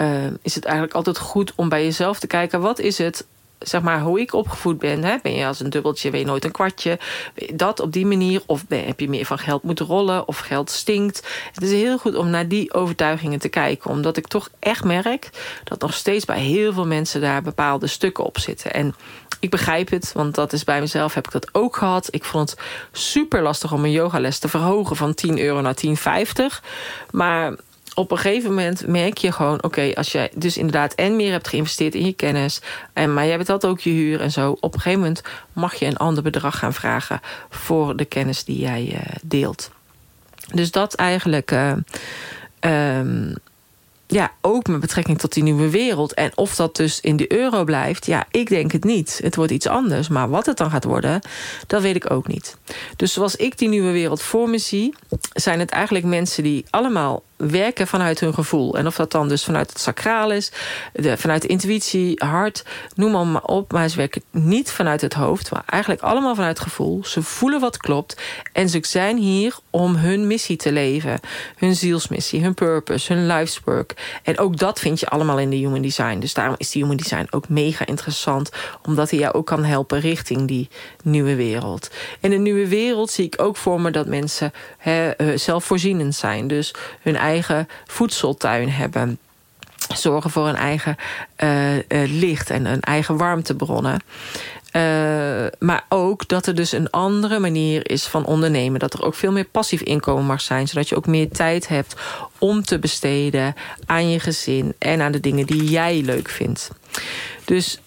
uh, 0.00 0.26
is 0.42 0.54
het 0.54 0.64
eigenlijk 0.64 0.94
altijd 0.94 1.18
goed 1.18 1.52
om 1.54 1.68
bij 1.68 1.84
jezelf 1.84 2.18
te 2.18 2.26
kijken... 2.26 2.60
wat 2.60 2.78
is 2.78 2.98
het 2.98 3.26
zeg 3.58 3.82
maar, 3.82 4.00
hoe 4.00 4.20
ik 4.20 4.32
opgevoed 4.32 4.78
ben. 4.78 5.04
Hè? 5.04 5.16
Ben 5.22 5.34
je 5.34 5.46
als 5.46 5.60
een 5.60 5.70
dubbeltje, 5.70 6.10
ben 6.10 6.20
je 6.20 6.26
nooit 6.26 6.44
een 6.44 6.50
kwartje. 6.50 6.98
Dat 7.54 7.80
op 7.80 7.92
die 7.92 8.06
manier. 8.06 8.42
Of 8.46 8.66
ben, 8.66 8.84
heb 8.84 9.00
je 9.00 9.08
meer 9.08 9.24
van 9.24 9.38
geld 9.38 9.62
moeten 9.62 9.86
rollen. 9.86 10.28
Of 10.28 10.38
geld 10.38 10.70
stinkt. 10.70 11.28
Het 11.52 11.62
is 11.62 11.70
heel 11.70 11.98
goed 11.98 12.14
om 12.14 12.30
naar 12.30 12.48
die 12.48 12.74
overtuigingen 12.74 13.38
te 13.38 13.48
kijken. 13.48 13.90
Omdat 13.90 14.16
ik 14.16 14.26
toch 14.26 14.50
echt 14.58 14.84
merk 14.84 15.30
dat 15.64 15.80
nog 15.80 15.94
steeds 15.94 16.24
bij 16.24 16.40
heel 16.40 16.72
veel 16.72 16.86
mensen 16.86 17.20
daar 17.20 17.42
bepaalde 17.42 17.86
stukken 17.86 18.24
op 18.24 18.38
zitten. 18.38 18.72
En 18.72 18.94
ik 19.40 19.50
begrijp 19.50 19.90
het, 19.90 20.12
want 20.12 20.34
dat 20.34 20.52
is 20.52 20.64
bij 20.64 20.80
mezelf 20.80 21.14
heb 21.14 21.26
ik 21.26 21.32
dat 21.32 21.54
ook 21.54 21.76
gehad. 21.76 22.08
Ik 22.10 22.24
vond 22.24 22.50
het 22.50 22.60
super 22.92 23.42
lastig 23.42 23.72
om 23.72 23.80
mijn 23.80 23.92
yogales 23.92 24.38
te 24.38 24.48
verhogen 24.48 24.96
van 24.96 25.14
10 25.14 25.38
euro 25.38 25.60
naar 25.60 25.76
10,50. 25.86 25.92
Maar 27.10 27.54
op 27.98 28.10
een 28.10 28.18
gegeven 28.18 28.48
moment 28.48 28.86
merk 28.86 29.18
je 29.18 29.32
gewoon... 29.32 29.62
oké, 29.62 29.92
als 29.94 30.12
jij 30.12 30.30
dus 30.34 30.56
inderdaad 30.56 30.94
en 30.94 31.16
meer 31.16 31.30
hebt 31.30 31.48
geïnvesteerd 31.48 31.94
in 31.94 32.06
je 32.06 32.12
kennis... 32.12 32.60
En, 32.92 33.14
maar 33.14 33.26
jij 33.26 33.38
betaalt 33.38 33.66
ook 33.66 33.80
je 33.80 33.90
huur 33.90 34.20
en 34.20 34.30
zo... 34.30 34.56
op 34.60 34.74
een 34.74 34.80
gegeven 34.80 35.00
moment 35.00 35.22
mag 35.52 35.74
je 35.74 35.86
een 35.86 35.96
ander 35.96 36.22
bedrag 36.22 36.58
gaan 36.58 36.74
vragen... 36.74 37.20
voor 37.50 37.96
de 37.96 38.04
kennis 38.04 38.44
die 38.44 38.58
jij 38.58 38.90
uh, 38.92 39.00
deelt. 39.22 39.70
Dus 40.52 40.70
dat 40.70 40.94
eigenlijk... 40.94 41.50
Uh, 41.50 41.72
um, 42.60 43.34
ja, 44.06 44.32
ook 44.40 44.66
met 44.66 44.80
betrekking 44.80 45.18
tot 45.18 45.32
die 45.32 45.42
nieuwe 45.42 45.70
wereld. 45.70 46.14
En 46.14 46.30
of 46.34 46.54
dat 46.54 46.76
dus 46.76 47.00
in 47.00 47.16
de 47.16 47.32
euro 47.32 47.64
blijft, 47.64 48.06
ja, 48.06 48.26
ik 48.30 48.48
denk 48.48 48.72
het 48.72 48.84
niet. 48.84 49.20
Het 49.22 49.36
wordt 49.36 49.52
iets 49.52 49.66
anders. 49.66 50.08
Maar 50.08 50.28
wat 50.28 50.46
het 50.46 50.56
dan 50.56 50.70
gaat 50.70 50.84
worden, 50.84 51.20
dat 51.66 51.82
weet 51.82 51.96
ik 51.96 52.10
ook 52.10 52.26
niet. 52.26 52.56
Dus 52.96 53.12
zoals 53.12 53.36
ik 53.36 53.58
die 53.58 53.68
nieuwe 53.68 53.92
wereld 53.92 54.22
voor 54.22 54.48
me 54.48 54.58
zie, 54.58 54.94
zijn 55.32 55.58
het 55.58 55.70
eigenlijk 55.70 56.04
mensen 56.04 56.42
die 56.42 56.64
allemaal 56.70 57.22
werken 57.38 57.86
vanuit 57.86 58.20
hun 58.20 58.34
gevoel. 58.34 58.76
En 58.78 58.86
of 58.86 58.96
dat 58.96 59.12
dan 59.12 59.28
dus 59.28 59.44
vanuit 59.44 59.70
het 59.70 59.80
sacraal 59.80 60.32
is, 60.32 60.52
de, 60.92 61.16
vanuit 61.16 61.44
intuïtie, 61.44 62.24
hart, 62.24 62.64
noem 62.94 63.32
maar 63.32 63.42
op. 63.42 63.72
Maar 63.72 63.88
ze 63.88 63.96
werken 63.96 64.22
niet 64.30 64.70
vanuit 64.70 65.00
het 65.00 65.14
hoofd, 65.14 65.50
maar 65.50 65.62
eigenlijk 65.66 66.02
allemaal 66.02 66.34
vanuit 66.34 66.60
gevoel. 66.60 67.04
Ze 67.04 67.22
voelen 67.22 67.60
wat 67.60 67.76
klopt 67.76 68.20
en 68.52 68.68
ze 68.68 68.78
zijn 68.80 69.16
hier 69.16 69.56
om 69.70 69.96
hun 69.96 70.26
missie 70.26 70.56
te 70.56 70.72
leven. 70.72 71.20
Hun 71.56 71.76
zielsmissie, 71.76 72.42
hun 72.42 72.54
purpose, 72.54 73.12
hun 73.12 73.26
life's 73.26 73.60
work. 73.64 74.20
En 74.22 74.38
ook 74.38 74.56
dat 74.56 74.80
vind 74.80 75.00
je 75.00 75.08
allemaal 75.08 75.38
in 75.38 75.50
de 75.50 75.56
Human 75.56 75.82
Design. 75.82 76.18
Dus 76.18 76.34
daarom 76.34 76.54
is 76.58 76.70
die 76.70 76.82
Human 76.82 76.96
Design 76.96 77.26
ook 77.30 77.48
mega 77.48 77.86
interessant. 77.86 78.50
Omdat 78.82 79.10
hij 79.10 79.18
jou 79.18 79.34
ook 79.34 79.46
kan 79.46 79.64
helpen 79.64 80.00
richting 80.00 80.48
die 80.48 80.68
nieuwe 81.02 81.34
wereld. 81.34 81.90
In 82.20 82.30
de 82.30 82.36
nieuwe 82.36 82.68
wereld 82.68 83.10
zie 83.10 83.24
ik 83.24 83.42
ook 83.42 83.56
voor 83.56 83.80
me 83.80 83.90
dat 83.90 84.06
mensen 84.06 84.52
eh, 84.78 85.08
zelfvoorzienend 85.34 86.14
zijn. 86.14 86.48
Dus 86.48 86.74
hun 87.00 87.16
eigen 87.16 87.27
voedseltuin 87.86 88.70
hebben 88.70 89.18
zorgen 89.96 90.30
voor 90.30 90.48
een 90.48 90.56
eigen 90.56 90.96
uh, 91.38 91.76
uh, 91.76 91.82
licht 92.06 92.50
en 92.50 92.64
een 92.66 92.80
eigen 92.80 93.16
warmtebronnen. 93.16 94.02
Uh, 94.72 94.82
maar 95.58 95.84
ook 95.88 96.28
dat 96.28 96.46
er 96.46 96.54
dus 96.54 96.72
een 96.72 96.90
andere 96.90 97.38
manier 97.38 97.90
is 97.90 98.06
van 98.06 98.24
ondernemen. 98.24 98.80
Dat 98.80 98.94
er 98.94 99.04
ook 99.04 99.14
veel 99.14 99.32
meer 99.32 99.44
passief 99.44 99.80
inkomen 99.80 100.24
mag 100.24 100.40
zijn. 100.40 100.68
Zodat 100.68 100.88
je 100.88 100.96
ook 100.96 101.06
meer 101.06 101.30
tijd 101.30 101.68
hebt 101.68 101.94
om 102.38 102.62
te 102.62 102.78
besteden 102.78 103.54
aan 103.86 104.10
je 104.10 104.20
gezin... 104.20 104.74
en 104.78 105.00
aan 105.00 105.12
de 105.12 105.20
dingen 105.20 105.46
die 105.46 105.64
jij 105.64 106.02
leuk 106.02 106.28
vindt. 106.28 106.70
Dus 107.44 107.80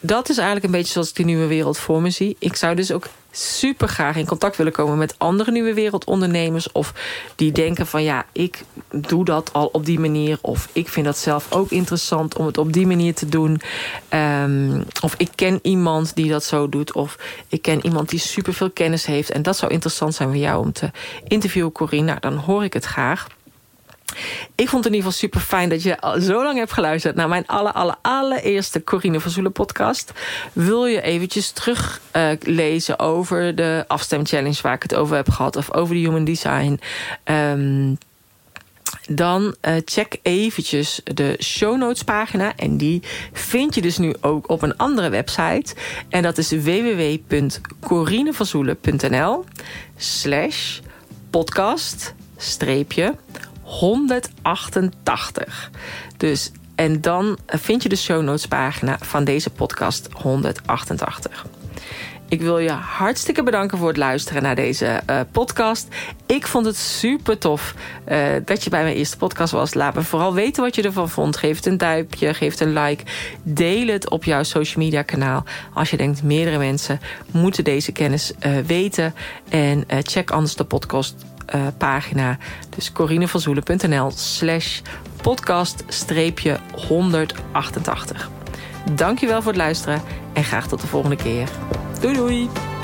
dat 0.00 0.28
is 0.28 0.36
eigenlijk 0.36 0.66
een 0.66 0.78
beetje 0.78 0.92
zoals 0.92 1.08
ik 1.08 1.14
die 1.14 1.24
nieuwe 1.24 1.46
wereld 1.46 1.78
voor 1.78 2.02
me 2.02 2.10
zie. 2.10 2.36
Ik 2.38 2.56
zou 2.56 2.74
dus 2.74 2.92
ook 2.92 3.06
super 3.38 3.88
graag 3.88 4.16
in 4.16 4.26
contact 4.26 4.56
willen 4.56 4.72
komen 4.72 4.98
met 4.98 5.14
andere 5.18 5.50
nieuwe 5.50 5.74
wereldondernemers. 5.74 6.72
Of 6.72 6.92
die 7.36 7.52
denken 7.52 7.86
van 7.86 8.02
ja, 8.02 8.26
ik 8.32 8.64
doe 8.90 9.24
dat 9.24 9.52
al 9.52 9.66
op 9.66 9.84
die 9.84 10.00
manier. 10.00 10.38
Of 10.40 10.68
ik 10.72 10.88
vind 10.88 11.06
dat 11.06 11.18
zelf 11.18 11.52
ook 11.52 11.70
interessant 11.70 12.36
om 12.36 12.46
het 12.46 12.58
op 12.58 12.72
die 12.72 12.86
manier 12.86 13.14
te 13.14 13.28
doen. 13.28 13.60
Um, 14.14 14.84
of 15.02 15.14
ik 15.16 15.28
ken 15.34 15.58
iemand 15.62 16.14
die 16.14 16.30
dat 16.30 16.44
zo 16.44 16.68
doet. 16.68 16.92
Of 16.92 17.18
ik 17.48 17.62
ken 17.62 17.84
iemand 17.84 18.08
die 18.08 18.18
super 18.18 18.54
veel 18.54 18.70
kennis 18.70 19.06
heeft. 19.06 19.30
En 19.30 19.42
dat 19.42 19.56
zou 19.56 19.72
interessant 19.72 20.14
zijn 20.14 20.28
voor 20.28 20.38
jou 20.38 20.64
om 20.64 20.72
te 20.72 20.90
interviewen, 21.28 21.72
Corine. 21.72 22.06
Nou, 22.06 22.20
dan 22.20 22.36
hoor 22.36 22.64
ik 22.64 22.72
het 22.72 22.84
graag. 22.84 23.26
Ik 24.54 24.68
vond 24.68 24.84
het 24.84 24.92
in 24.92 24.98
ieder 24.98 25.12
geval 25.12 25.28
super 25.28 25.40
fijn 25.40 25.68
dat 25.68 25.82
je 25.82 26.20
zo 26.20 26.42
lang 26.42 26.58
hebt 26.58 26.72
geluisterd 26.72 27.14
naar 27.14 27.28
mijn 27.28 27.46
alle 27.46 27.72
aller, 27.72 27.96
allereerste 28.02 28.84
Corine 28.84 29.20
van 29.20 29.30
Zoelen 29.30 29.52
podcast. 29.52 30.12
Wil 30.52 30.86
je 30.86 31.00
eventjes 31.00 31.50
teruglezen 31.50 32.96
uh, 33.00 33.06
over 33.06 33.54
de 33.54 33.84
afstemchallenge 33.86 34.62
waar 34.62 34.74
ik 34.74 34.82
het 34.82 34.94
over 34.94 35.16
heb 35.16 35.30
gehad, 35.30 35.56
of 35.56 35.72
over 35.72 35.94
de 35.94 36.00
human 36.00 36.24
design? 36.24 36.80
Um, 37.24 37.98
dan 39.08 39.54
uh, 39.62 39.74
check 39.84 40.18
eventjes 40.22 41.00
de 41.04 41.36
show 41.42 41.76
notes 41.76 42.04
pagina. 42.04 42.56
En 42.56 42.76
die 42.76 43.02
vind 43.32 43.74
je 43.74 43.80
dus 43.80 43.98
nu 43.98 44.14
ook 44.20 44.48
op 44.48 44.62
een 44.62 44.76
andere 44.76 45.08
website. 45.08 45.74
En 46.08 46.22
dat 46.22 46.38
is 46.38 46.50
www.corinevanzoelen.nl 46.50 49.44
slash 49.96 50.80
podcast 51.30 52.14
streepje 52.36 53.14
188. 53.68 55.70
Dus, 56.16 56.52
en 56.74 57.00
dan 57.00 57.38
vind 57.46 57.82
je 57.82 57.88
de 57.88 57.96
show 57.96 58.22
notes 58.22 58.46
pagina 58.46 58.98
van 59.00 59.24
deze 59.24 59.50
podcast 59.50 60.08
188. 60.12 61.46
Ik 62.28 62.40
wil 62.40 62.58
je 62.58 62.70
hartstikke 62.70 63.42
bedanken 63.42 63.78
voor 63.78 63.88
het 63.88 63.96
luisteren 63.96 64.42
naar 64.42 64.54
deze 64.54 65.00
uh, 65.10 65.20
podcast. 65.32 65.88
Ik 66.26 66.46
vond 66.46 66.66
het 66.66 66.76
super 66.76 67.38
tof 67.38 67.74
uh, 68.08 68.26
dat 68.44 68.64
je 68.64 68.70
bij 68.70 68.82
mijn 68.82 68.96
eerste 68.96 69.16
podcast 69.16 69.52
was. 69.52 69.74
Laat 69.74 69.94
me 69.94 70.02
vooral 70.02 70.34
weten 70.34 70.62
wat 70.62 70.74
je 70.74 70.82
ervan 70.82 71.08
vond. 71.08 71.36
Geef 71.36 71.56
het 71.56 71.66
een 71.66 71.78
duimpje, 71.78 72.34
geef 72.34 72.50
het 72.50 72.60
een 72.60 72.72
like. 72.72 73.04
Deel 73.42 73.86
het 73.86 74.10
op 74.10 74.24
jouw 74.24 74.42
social 74.42 74.84
media 74.84 75.02
kanaal. 75.02 75.44
Als 75.74 75.90
je 75.90 75.96
denkt, 75.96 76.22
meerdere 76.22 76.58
mensen 76.58 77.00
moeten 77.30 77.64
deze 77.64 77.92
kennis 77.92 78.32
uh, 78.46 78.58
weten. 78.66 79.14
En 79.48 79.84
check 80.02 80.30
anders 80.30 80.54
de 80.54 80.64
podcast 80.64 81.14
pagina. 81.78 82.36
Dus 82.76 82.92
corinevanzoelen.nl 82.92 84.10
slash 84.10 84.80
podcast 85.22 85.84
188. 86.88 88.30
Dankjewel 88.92 89.42
voor 89.42 89.52
het 89.52 89.60
luisteren 89.60 90.02
en 90.32 90.44
graag 90.44 90.68
tot 90.68 90.80
de 90.80 90.86
volgende 90.86 91.16
keer. 91.16 91.48
Doei 92.00 92.14
doei! 92.14 92.77